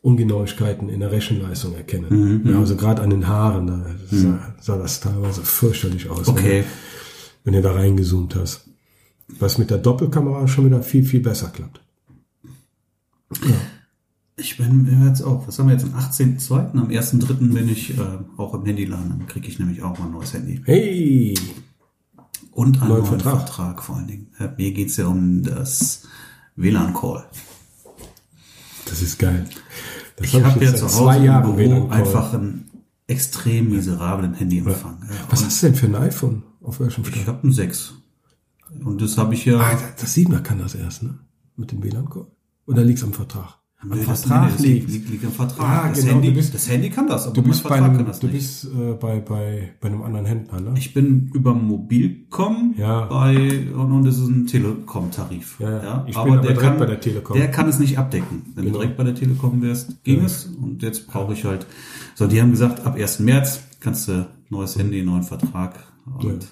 [0.00, 2.42] Ungenauigkeiten in der Rechenleistung erkennen.
[2.44, 6.64] Mhm, ja, also gerade an den Haaren, da sah, sah das teilweise fürchterlich aus, Okay.
[7.44, 8.68] wenn, du da reingezoomt hast.
[9.40, 11.80] Was mit der Doppelkamera schon wieder viel, viel besser klappt.
[14.36, 16.72] Ich bin jetzt auch, was haben wir jetzt am 18.02.?
[16.78, 17.52] Am 1.03.
[17.52, 18.02] bin ich äh,
[18.36, 19.08] auch im Handyladen.
[19.10, 20.62] Dann kriege ich nämlich auch mal ein neues Handy.
[20.64, 21.34] Hey!
[22.52, 23.38] Und einen Neuen neuen Vertrag.
[23.48, 23.82] Vertrag.
[23.82, 24.28] vor allen Dingen.
[24.38, 26.06] Äh, mir geht's ja um das
[26.56, 27.24] WLAN-Call.
[28.88, 29.46] Das ist geil.
[30.16, 32.70] Das Ich habe ja seit zu Hause im Büro einfach einen
[33.06, 34.98] extrem miserablen Handyempfang.
[35.08, 35.14] Ja.
[35.30, 36.42] Was hast du denn für ein iPhone?
[36.62, 37.26] Auf welchem Ich Stand?
[37.26, 37.94] habe einen 6.
[38.84, 39.58] Und das habe ich ja.
[39.58, 41.18] Ah, das- das sieht man kann das erst, ne?
[41.56, 42.26] Mit dem WLAN-Call.
[42.66, 43.58] Oder liegt's am Vertrag?
[43.80, 44.90] Am das- Vertrag das liegt.
[44.90, 45.84] liegt, liegt am Vertrag.
[45.84, 47.96] Ah, das, genau, Handy, bist- das Handy kann das, aber Du bist bei Vertrag einem,
[47.98, 50.74] kann das du bist äh, bei, bei, bei einem anderen Händler, ne?
[50.76, 53.04] Ich bin über Mobilcom Ja.
[53.06, 55.60] bei und, und das ist ein Telekom-Tarif.
[55.60, 56.04] Ja, ja.
[56.08, 57.36] Ich bin aber direkt bei der Telekom.
[57.36, 58.42] Der kann es nicht abdecken.
[58.54, 58.78] Wenn Genau.
[58.78, 60.46] du direkt bei der Telekom wärst, ging es.
[60.46, 61.66] Und jetzt brauche ich halt.
[62.14, 63.20] So, die haben gesagt, ab 1.
[63.20, 65.78] März kannst du neues Handy, neuen Vertrag.
[66.04, 66.48] Und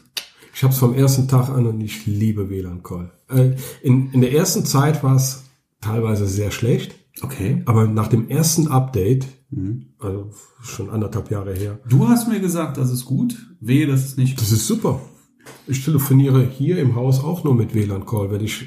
[0.54, 3.10] Ich habe es vom ersten Tag an und ich liebe WLAN-Call.
[3.30, 3.50] Äh,
[3.82, 5.42] in, in der ersten Zeit war es
[5.80, 7.62] teilweise sehr schlecht, okay.
[7.66, 9.94] aber nach dem ersten Update, Mhm.
[10.00, 13.36] also schon anderthalb Jahre her, Du hast mir gesagt, das ist gut.
[13.60, 14.40] Wehe, das ist nicht.
[14.40, 15.00] das ist super.
[15.68, 18.66] Ich telefoniere hier im Haus auch nur mit WLAN-Call, wenn ich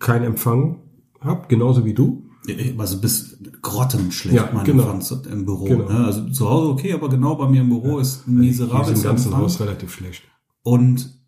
[0.00, 0.82] keinen Empfang
[1.20, 2.24] habe, genauso wie du.
[2.78, 4.90] Also bis grottenschlecht, Ja, mein genau.
[4.90, 5.64] Empfang im Büro.
[5.66, 5.88] Genau.
[5.88, 6.04] Ne?
[6.06, 9.04] Also zu Hause okay, aber genau bei mir im Büro ist Hier miserabel ist im
[9.04, 9.42] ganzen Empfang.
[9.42, 10.22] Haus relativ schlecht.
[10.62, 11.19] Und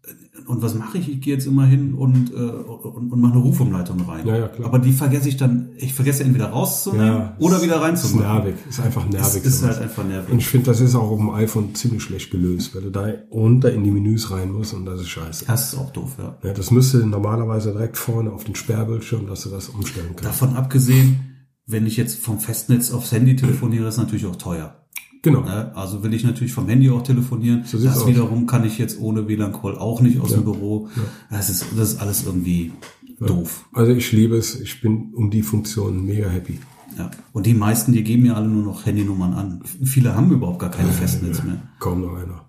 [0.46, 1.08] und was mache ich?
[1.08, 4.26] Ich gehe jetzt immer hin und, äh, und, und mache eine Rufumleitung rein.
[4.26, 4.66] Ja, ja, klar.
[4.68, 8.44] Aber die vergesse ich dann, ich vergesse entweder rauszunehmen Ja, oder wieder Ist reinzumachen.
[8.44, 8.54] nervig.
[8.68, 9.42] Ist einfach nervig.
[9.42, 9.76] Das ist sowas.
[9.76, 10.32] halt einfach nervig.
[10.32, 13.06] Und ich finde, das ist auch auf dem iPhone ziemlich schlecht gelöst, weil du da
[13.30, 15.44] runter in die Menüs rein musst und das ist scheiße.
[15.46, 16.38] Das ist auch doof, ja.
[16.42, 20.24] Ja, das müsste normalerweise direkt vorne auf den Sperrbildschirm, dass du das umstellen kannst.
[20.24, 21.20] Davon abgesehen,
[21.66, 24.81] wenn ich jetzt vom Festnetz aufs Handy telefoniere, ist natürlich auch teuer.
[25.22, 25.42] Genau.
[25.42, 25.74] Ne?
[25.76, 27.62] Also will ich natürlich vom Handy auch telefonieren.
[27.64, 28.06] So das aus.
[28.08, 30.88] wiederum kann ich jetzt ohne WLAN-Call auch nicht aus dem Büro.
[31.30, 32.72] Das, ist, das ist alles irgendwie
[33.20, 33.64] doof.
[33.72, 34.60] Also ich liebe es.
[34.60, 36.58] Ich bin um die Funktion mega happy.
[36.98, 37.10] Ja.
[37.32, 39.62] Und die meisten, die geben ja alle nur noch Handynummern an.
[39.84, 41.62] Viele haben überhaupt gar keine Festnetz mehr.
[41.78, 42.44] Kaum noch einer.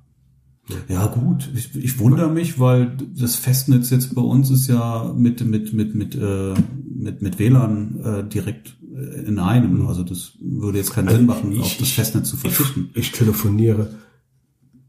[0.88, 5.45] Ja gut, ich, ich wundere mich, weil das Festnetz jetzt bei uns ist ja mit
[5.45, 6.53] mit mit mit äh,
[6.95, 8.78] mit, mit WLAN äh, direkt
[9.26, 9.88] in einem.
[9.88, 12.89] Also das würde jetzt keinen Sinn machen, ich- auf das Festnetz zu verzichten.
[12.94, 13.96] Ich telefoniere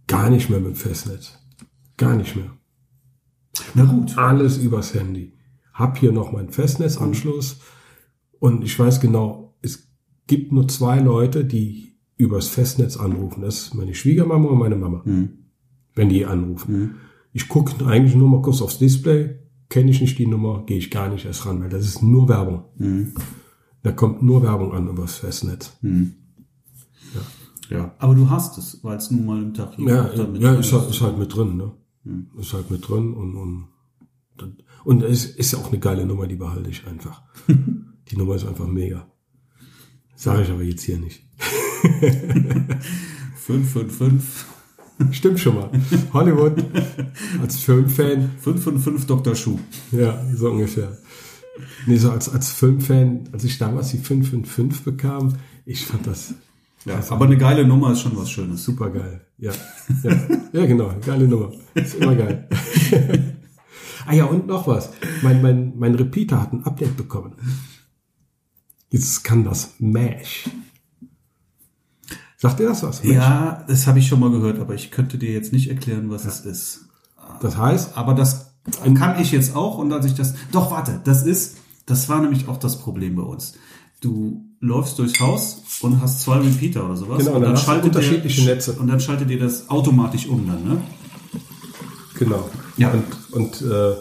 [0.07, 1.39] gar nicht mehr mit dem Festnetz.
[1.97, 2.51] Gar nicht mehr.
[3.75, 4.17] Na gut.
[4.19, 5.33] Alles übers Handy.
[5.73, 7.61] Hab hier noch meinen Festnetzanschluss
[8.39, 9.89] und ich weiß genau, es
[10.27, 13.43] gibt nur zwei Leute, die übers Festnetz anrufen.
[13.43, 15.03] Das ist meine Schwiegermama und meine Mama,
[15.95, 16.97] wenn die anrufen.
[17.33, 19.37] Ich gucke eigentlich nur mal kurz aufs Display,
[19.69, 22.29] kenne ich nicht die Nummer, gehe ich gar nicht erst ran, weil das ist nur
[22.29, 22.65] Werbung.
[23.85, 25.77] Da kommt nur Werbung an übers Festnetz.
[27.71, 27.95] Ja.
[27.99, 30.89] Aber du hast es, weil es nun mal im Tarif Ja, damit ja ist, halt,
[30.91, 31.73] ist halt mit drin, ne?
[32.39, 33.69] Ist halt mit drin und, und,
[34.85, 37.23] und es ist ja auch eine geile Nummer, die behalte ich einfach.
[38.11, 39.07] die Nummer ist einfach mega.
[40.17, 41.23] Sage ich aber jetzt hier nicht.
[43.37, 44.47] 555
[45.11, 45.71] Stimmt schon mal.
[46.13, 46.65] Hollywood
[47.43, 49.35] als Filmfan, 555 Dr.
[49.35, 49.59] Schuh.
[49.93, 50.97] ja, so ungefähr.
[51.87, 55.35] Nee, so als, als Filmfan, als ich damals die 555 bekam,
[55.65, 56.35] ich fand das
[56.85, 58.65] Ja, aber eine geile Nummer ist schon was Schönes.
[58.65, 59.21] super geil.
[59.39, 59.53] Ja,
[60.03, 60.17] ja,
[60.53, 61.53] ja genau, geile Nummer.
[61.75, 62.49] Ist immer geil.
[64.07, 64.91] ah ja, und noch was.
[65.23, 67.35] Mein, mein, mein Repeater hat ein Update bekommen.
[68.91, 70.49] Jetzt kann das Mesh.
[72.37, 73.03] Sagt ihr das was?
[73.03, 73.15] Mesh?
[73.15, 76.27] Ja, das habe ich schon mal gehört, aber ich könnte dir jetzt nicht erklären, was
[76.27, 76.89] es ist.
[77.41, 78.54] Das heißt, Aber das
[78.95, 80.35] kann ich jetzt auch und als ich das.
[80.53, 81.57] Doch, warte, das ist,
[81.87, 83.55] das war nämlich auch das Problem bei uns.
[84.01, 87.19] Du läufst durchs Haus und hast zwei Repeater oder sowas.
[87.19, 88.73] Genau, und dann hast du unterschiedliche der, Netze.
[88.73, 90.83] Und dann schaltet ihr das automatisch um dann, ne?
[92.19, 92.49] Genau.
[92.77, 92.91] Ja.
[92.91, 93.95] Und, und äh,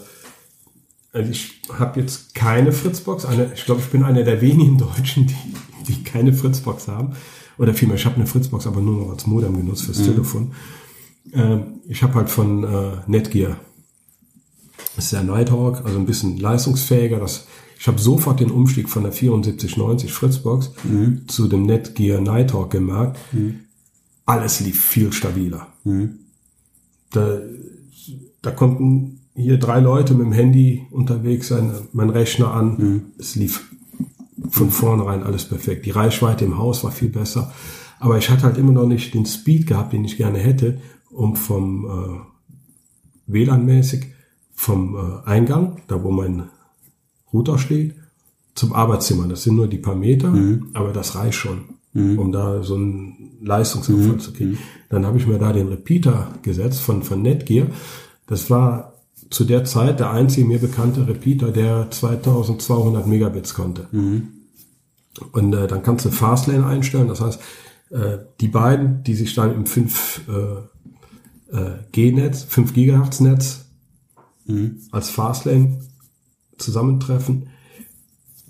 [1.13, 3.25] also ich habe jetzt keine Fritzbox.
[3.25, 5.53] Eine, ich glaube, ich bin einer der wenigen Deutschen, die,
[5.87, 7.13] die keine Fritzbox haben.
[7.57, 10.53] Oder vielmehr, ich habe eine Fritzbox, aber nur noch als Modem genutzt fürs Telefon.
[11.33, 13.57] Ähm, ich habe halt von äh, Netgear.
[14.97, 17.19] Ist der Nighthawk, also ein bisschen leistungsfähiger.
[17.19, 17.47] Das,
[17.79, 20.71] ich habe sofort den Umstieg von der 7490 Fritzbox
[21.27, 23.17] zu dem Netgear Nighthawk gemerkt.
[24.25, 25.67] Alles lief viel stabiler.
[27.11, 27.39] Da,
[28.41, 32.77] da konnten hier drei Leute mit dem Handy unterwegs sein, mein Rechner an.
[33.17, 33.71] Es lief
[34.49, 35.85] von vornherein alles perfekt.
[35.85, 37.51] Die Reichweite im Haus war viel besser.
[37.99, 40.79] Aber ich hatte halt immer noch nicht den Speed gehabt, den ich gerne hätte,
[41.09, 44.07] um vom äh, WLAN-mäßig
[44.53, 46.49] vom äh, Eingang, da wo mein
[47.31, 47.95] Router steht,
[48.55, 49.27] zum Arbeitszimmer.
[49.27, 50.31] Das sind nur die paar Meter,
[50.73, 51.61] aber das reicht schon,
[51.95, 54.59] um da so einen Leistungsabfall zu kriegen.
[54.89, 57.65] Dann habe ich mir da den Repeater gesetzt von, von Netgear.
[58.27, 58.93] Das war
[59.31, 63.87] zu der Zeit der einzige mir bekannte Repeater, der 2200 Megabits konnte.
[65.31, 67.07] Und äh, dann kannst du Fastlane einstellen.
[67.07, 67.39] Das heißt,
[67.89, 73.21] äh, die beiden, die sich dann im 5 äh, äh, G-Netz, 5 Gigahertz
[74.45, 75.79] Netz als Fastlane
[76.57, 77.49] zusammentreffen,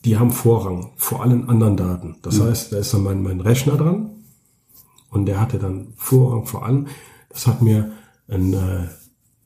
[0.05, 2.15] die haben Vorrang vor allen anderen Daten.
[2.21, 4.11] Das heißt, da ist dann mein, mein Rechner dran
[5.09, 6.87] und der hatte dann Vorrang vor allem.
[7.29, 7.91] Das hat mir
[8.27, 8.87] ein, äh,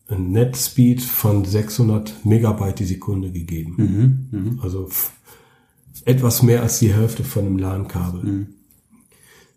[0.10, 3.76] ein Net-Speed von 600 Megabyte die Sekunde gegeben.
[4.64, 5.12] Also f-
[6.06, 8.48] etwas mehr als die Hälfte von einem LAN-Kabel.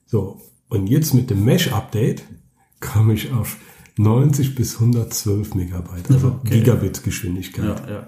[0.07, 2.25] So, und jetzt mit dem Mesh-Update
[2.81, 3.57] komme ich auf
[4.03, 6.59] 90 bis 112 Megabyte, also Okay.
[6.61, 7.89] Gigabit-Geschwindigkeit.
[7.89, 8.07] ja.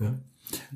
[0.00, 0.14] Ja.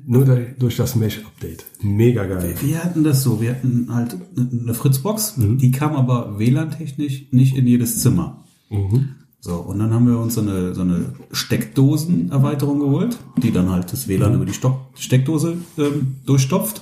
[0.05, 1.65] Nur da, durch das Mesh-Update.
[1.81, 2.55] Mega geil.
[2.61, 5.57] Wir hatten das so, wir hatten halt eine Fritzbox, Mhm.
[5.57, 8.43] die kam aber WLAN-technisch nicht in jedes Zimmer.
[8.69, 9.09] Mhm.
[9.41, 13.91] So, und dann haben wir uns so eine, so eine Steckdosenerweiterung geholt, die dann halt
[13.93, 16.81] das WLAN über die Stock Steckdose ähm, durchstopft.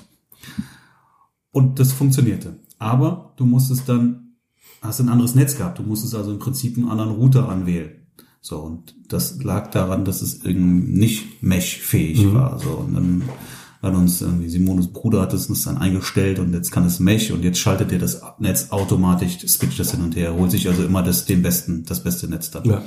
[1.52, 2.56] Und das funktionierte.
[2.80, 4.26] Aber du musstest dann,
[4.82, 7.91] hast ein anderes Netz gehabt, du musstest also im Prinzip einen anderen Router anwählen.
[8.41, 12.59] So, und das lag daran, dass es irgendwie nicht mesh-fähig war.
[12.59, 13.23] So, und dann
[13.82, 17.32] hat uns irgendwie Simones Bruder hat es uns dann eingestellt und jetzt kann es Mesh
[17.32, 20.84] und jetzt schaltet ihr das Netz automatisch, switcht das hin und her, holt sich also
[20.84, 22.65] immer das den besten, das beste Netz dann.
[22.65, 22.82] Ja.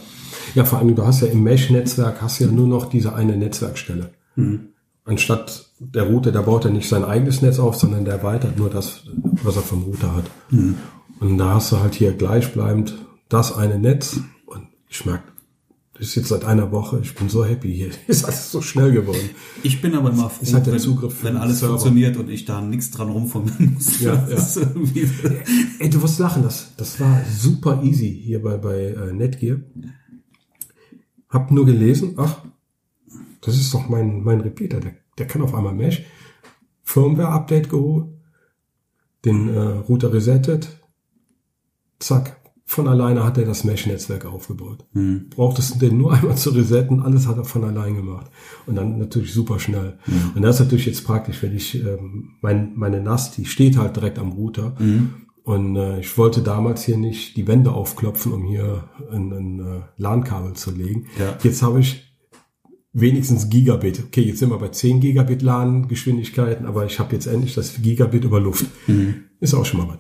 [0.55, 4.11] ja, vor allem, du hast ja im Mesh-Netzwerk hast ja nur noch diese eine Netzwerkstelle.
[4.37, 4.71] Mhm.
[5.05, 8.69] Anstatt der Router, der baut ja nicht sein eigenes Netz auf, sondern der erweitert nur
[8.69, 9.05] das,
[9.43, 10.25] was er vom Router hat.
[10.51, 10.77] Mhm.
[11.21, 14.21] Und da hast du halt hier gleichbleibend das eine Netz.
[14.47, 15.25] Und ich merke,
[15.95, 17.91] das ist jetzt seit einer Woche, ich bin so happy hier.
[18.07, 19.29] Ist alles so schnell geworden.
[19.63, 21.75] Ich bin aber immer froh, halt wenn, wenn alles Server.
[21.75, 24.01] funktioniert und ich da nichts dran rumfummeln muss.
[24.01, 24.63] Ja, Das ja.
[25.79, 29.59] Ey, du wirst lachen, das, das war super easy hier bei, bei äh, Netgear.
[31.29, 32.45] Hab nur gelesen, ach,
[33.43, 36.03] das ist doch mein, mein Repeater, der, der kann auf einmal Mesh.
[36.83, 38.07] Firmware-Update geholt,
[39.27, 40.80] den äh, Router resettet,
[42.01, 44.87] zack, von alleine hat er das Mesh-Netzwerk aufgebaut.
[44.93, 45.29] Hm.
[45.31, 48.31] Brauchtest den nur einmal zu resetten, alles hat er von allein gemacht.
[48.67, 49.99] Und dann natürlich super schnell.
[50.37, 53.97] Und das ist natürlich jetzt praktisch, wenn ich, ähm, mein, meine NAS, die steht halt
[53.97, 54.77] direkt am Router.
[55.43, 59.81] Und äh, ich wollte damals hier nicht die Wände aufklopfen, um hier ein, ein äh,
[59.97, 61.07] LAN-Kabel zu legen.
[61.19, 61.37] Ja.
[61.43, 62.15] Jetzt habe ich
[62.93, 64.05] wenigstens Gigabit.
[64.07, 68.25] Okay, jetzt sind wir bei 10 Gigabit LAN-Geschwindigkeiten, aber ich habe jetzt endlich das Gigabit
[68.25, 68.67] über Luft.
[69.41, 69.99] Ist auch schon mal was.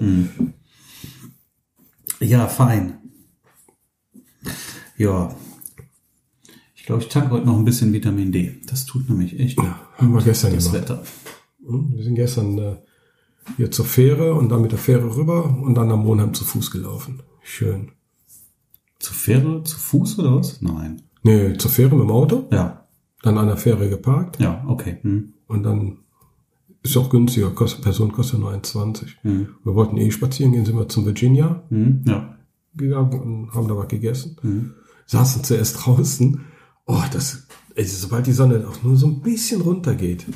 [2.20, 2.98] Ja, fein.
[4.96, 5.34] Ja.
[6.74, 8.60] Ich glaube, ich tanke heute noch ein bisschen Vitamin D.
[8.66, 10.82] Das tut nämlich echt Ja, haben wir gestern das gemacht.
[10.82, 11.02] Wetter.
[11.66, 12.76] Hm, Wir sind gestern äh,
[13.56, 16.70] hier zur Fähre und dann mit der Fähre rüber und dann am Monheim zu Fuß
[16.70, 17.22] gelaufen.
[17.42, 17.92] Schön.
[18.98, 20.60] Zur Fähre, zu Fuß oder was?
[20.60, 21.02] Nein.
[21.22, 22.86] Nee, zur Fähre mit dem Auto, Ja,
[23.22, 24.98] dann an der Fähre geparkt ja, okay.
[25.02, 25.34] Hm.
[25.46, 25.98] und dann
[26.82, 29.06] ist auch günstiger, kostet, Person kostet nur 1,20.
[29.22, 29.48] Hm.
[29.64, 32.02] Wir wollten eh spazieren gehen, sind wir zum Virginia Hm.
[32.06, 32.36] Ja.
[32.74, 34.36] gegangen und haben da was gegessen.
[34.40, 34.74] Hm.
[35.06, 36.40] Saßen zuerst draußen.
[36.86, 40.26] Oh, das, ey, sobald die Sonne auch nur so ein bisschen runtergeht,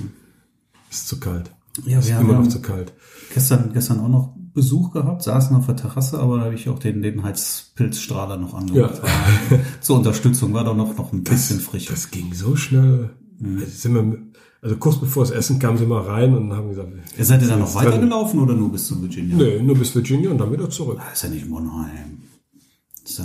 [0.91, 1.51] ist zu kalt.
[1.85, 2.93] Ja, ist wir immer haben noch zu kalt.
[3.33, 6.79] gestern, gestern auch noch Besuch gehabt, saßen auf der Terrasse, aber da habe ich auch
[6.79, 9.03] den, den Heizpilzstrahler noch angemacht.
[9.51, 9.59] Ja.
[9.81, 11.87] Zur Unterstützung war doch noch, noch ein bisschen frisch.
[11.87, 13.11] Das ging so schnell.
[13.41, 13.59] Mhm.
[13.59, 14.19] Also, sind wir,
[14.65, 16.89] also kurz bevor das Essen kam, sind wir rein und haben gesagt,
[17.19, 19.37] Ihr seid ihr dann noch weitergelaufen oder nur bis zu Virginia?
[19.37, 20.99] nee, nur bis Virginia und dann wieder zurück.
[20.99, 22.23] Das ist ja nicht Monheim.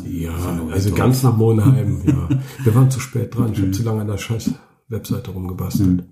[0.04, 2.28] Ja, Ja, also ganz nach Monheim, ja.
[2.62, 3.54] Wir waren zu spät dran.
[3.54, 4.52] Ich habe zu lange an der scheiß
[4.90, 6.04] Webseite rumgebastelt.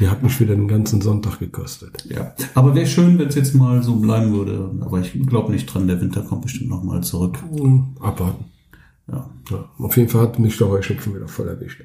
[0.00, 2.04] Die hat mich wieder den ganzen Sonntag gekostet.
[2.10, 4.74] Ja, aber wäre schön, wenn es jetzt mal so bleiben würde.
[4.80, 7.38] Aber ich glaube nicht dran, der Winter kommt bestimmt noch mal zurück.
[7.54, 8.46] Hm, Abwarten.
[9.06, 9.30] Ja.
[9.50, 9.70] Ja.
[9.78, 11.82] Auf jeden Fall hat mich der Heuschnupfen wieder voll erwischt.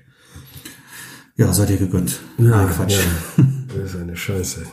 [1.37, 2.19] Ja, seid ihr gegönnt.
[2.37, 2.97] Nein, Quatsch.
[3.37, 4.63] Ja, das ist eine Scheiße.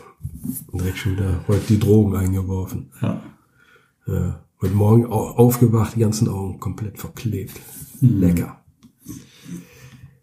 [0.72, 2.90] Und direkt schon wieder heute die Drogen eingeworfen.
[3.00, 3.22] Ja.
[4.06, 4.40] Ja.
[4.60, 7.58] Heute Morgen au- aufgewacht, die ganzen Augen komplett verklebt.
[8.00, 8.60] Lecker.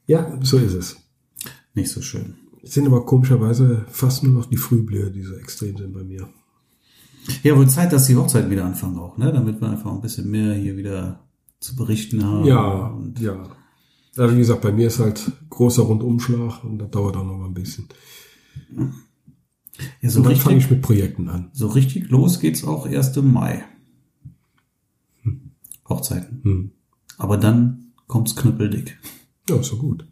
[0.07, 0.97] Ja, so ist es.
[1.73, 2.35] Nicht so schön.
[2.63, 6.27] Es sind aber komischerweise fast nur noch die Frühblüher, die so extrem sind bei mir.
[7.43, 9.31] Ja, wohl Zeit, dass die Hochzeiten wieder anfangen auch, ne?
[9.31, 11.23] Damit wir einfach ein bisschen mehr hier wieder
[11.59, 12.45] zu berichten haben.
[12.45, 13.43] Ja, Und ja.
[14.15, 17.45] Ja, wie gesagt, bei mir ist halt großer Rundumschlag und das dauert auch noch mal
[17.45, 17.87] ein bisschen.
[20.01, 21.49] ja, so Und dann fange richtig, ich mit Projekten an.
[21.53, 23.63] so richtig los geht's auch erst im Mai.
[25.87, 26.41] Hochzeiten.
[26.43, 26.71] Hm.
[27.17, 28.97] Aber dann kommt's knüppeldick.
[29.49, 30.05] Ja, ist so gut.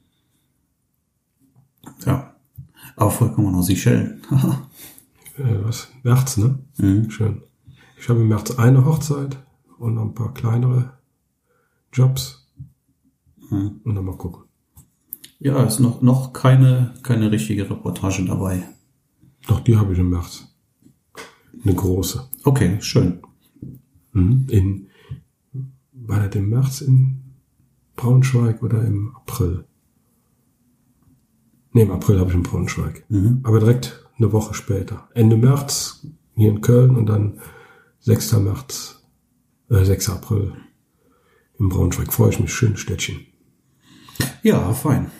[2.05, 2.35] Ja.
[2.95, 4.21] Aber vorher kommen wir noch Seychellen.
[5.37, 5.87] Äh, was?
[6.03, 6.59] März, ne?
[6.79, 7.09] Mhm.
[7.11, 7.41] Schön.
[7.97, 9.37] Ich habe im März eine Hochzeit
[9.77, 10.97] und noch ein paar kleinere
[11.93, 12.38] Jobs.
[13.49, 13.81] Mhm.
[13.83, 14.43] Und dann mal gucken.
[15.39, 18.63] Ja, ist noch, noch keine, keine richtige Reportage dabei.
[19.47, 20.47] Doch, die habe ich im März.
[21.63, 22.29] Eine große.
[22.43, 23.21] Okay, schön.
[24.11, 24.45] Mhm.
[24.49, 24.87] In,
[25.93, 27.21] war das im März in
[27.95, 29.65] Braunschweig oder im April?
[31.71, 33.05] Ne, im April habe ich in Braunschweig.
[33.09, 33.39] Mhm.
[33.43, 35.07] Aber direkt eine Woche später.
[35.13, 37.39] Ende März hier in Köln und dann
[37.99, 38.33] 6.
[38.39, 39.03] März,
[39.69, 40.09] äh, 6.
[40.09, 40.53] April
[41.59, 42.11] in Braunschweig.
[42.11, 42.53] Freue ich mich.
[42.53, 43.28] Schönes Städtchen.
[44.43, 45.11] Ja, fein.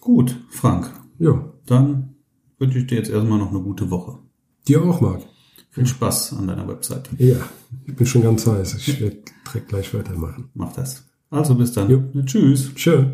[0.00, 0.92] Gut, Frank.
[1.18, 2.14] Ja, Dann
[2.58, 4.18] wünsche ich dir jetzt erstmal noch eine gute Woche.
[4.68, 5.22] dir auch, Marc.
[5.70, 7.10] Viel Spaß an deiner Webseite.
[7.18, 7.36] Ja,
[7.86, 8.74] ich bin schon ganz heiß.
[8.76, 10.50] Ich werde direkt gleich weitermachen.
[10.54, 11.04] Mach das.
[11.30, 11.90] Also bis dann.
[11.90, 12.04] Jo.
[12.24, 12.72] Tschüss.
[12.74, 13.06] Tschö.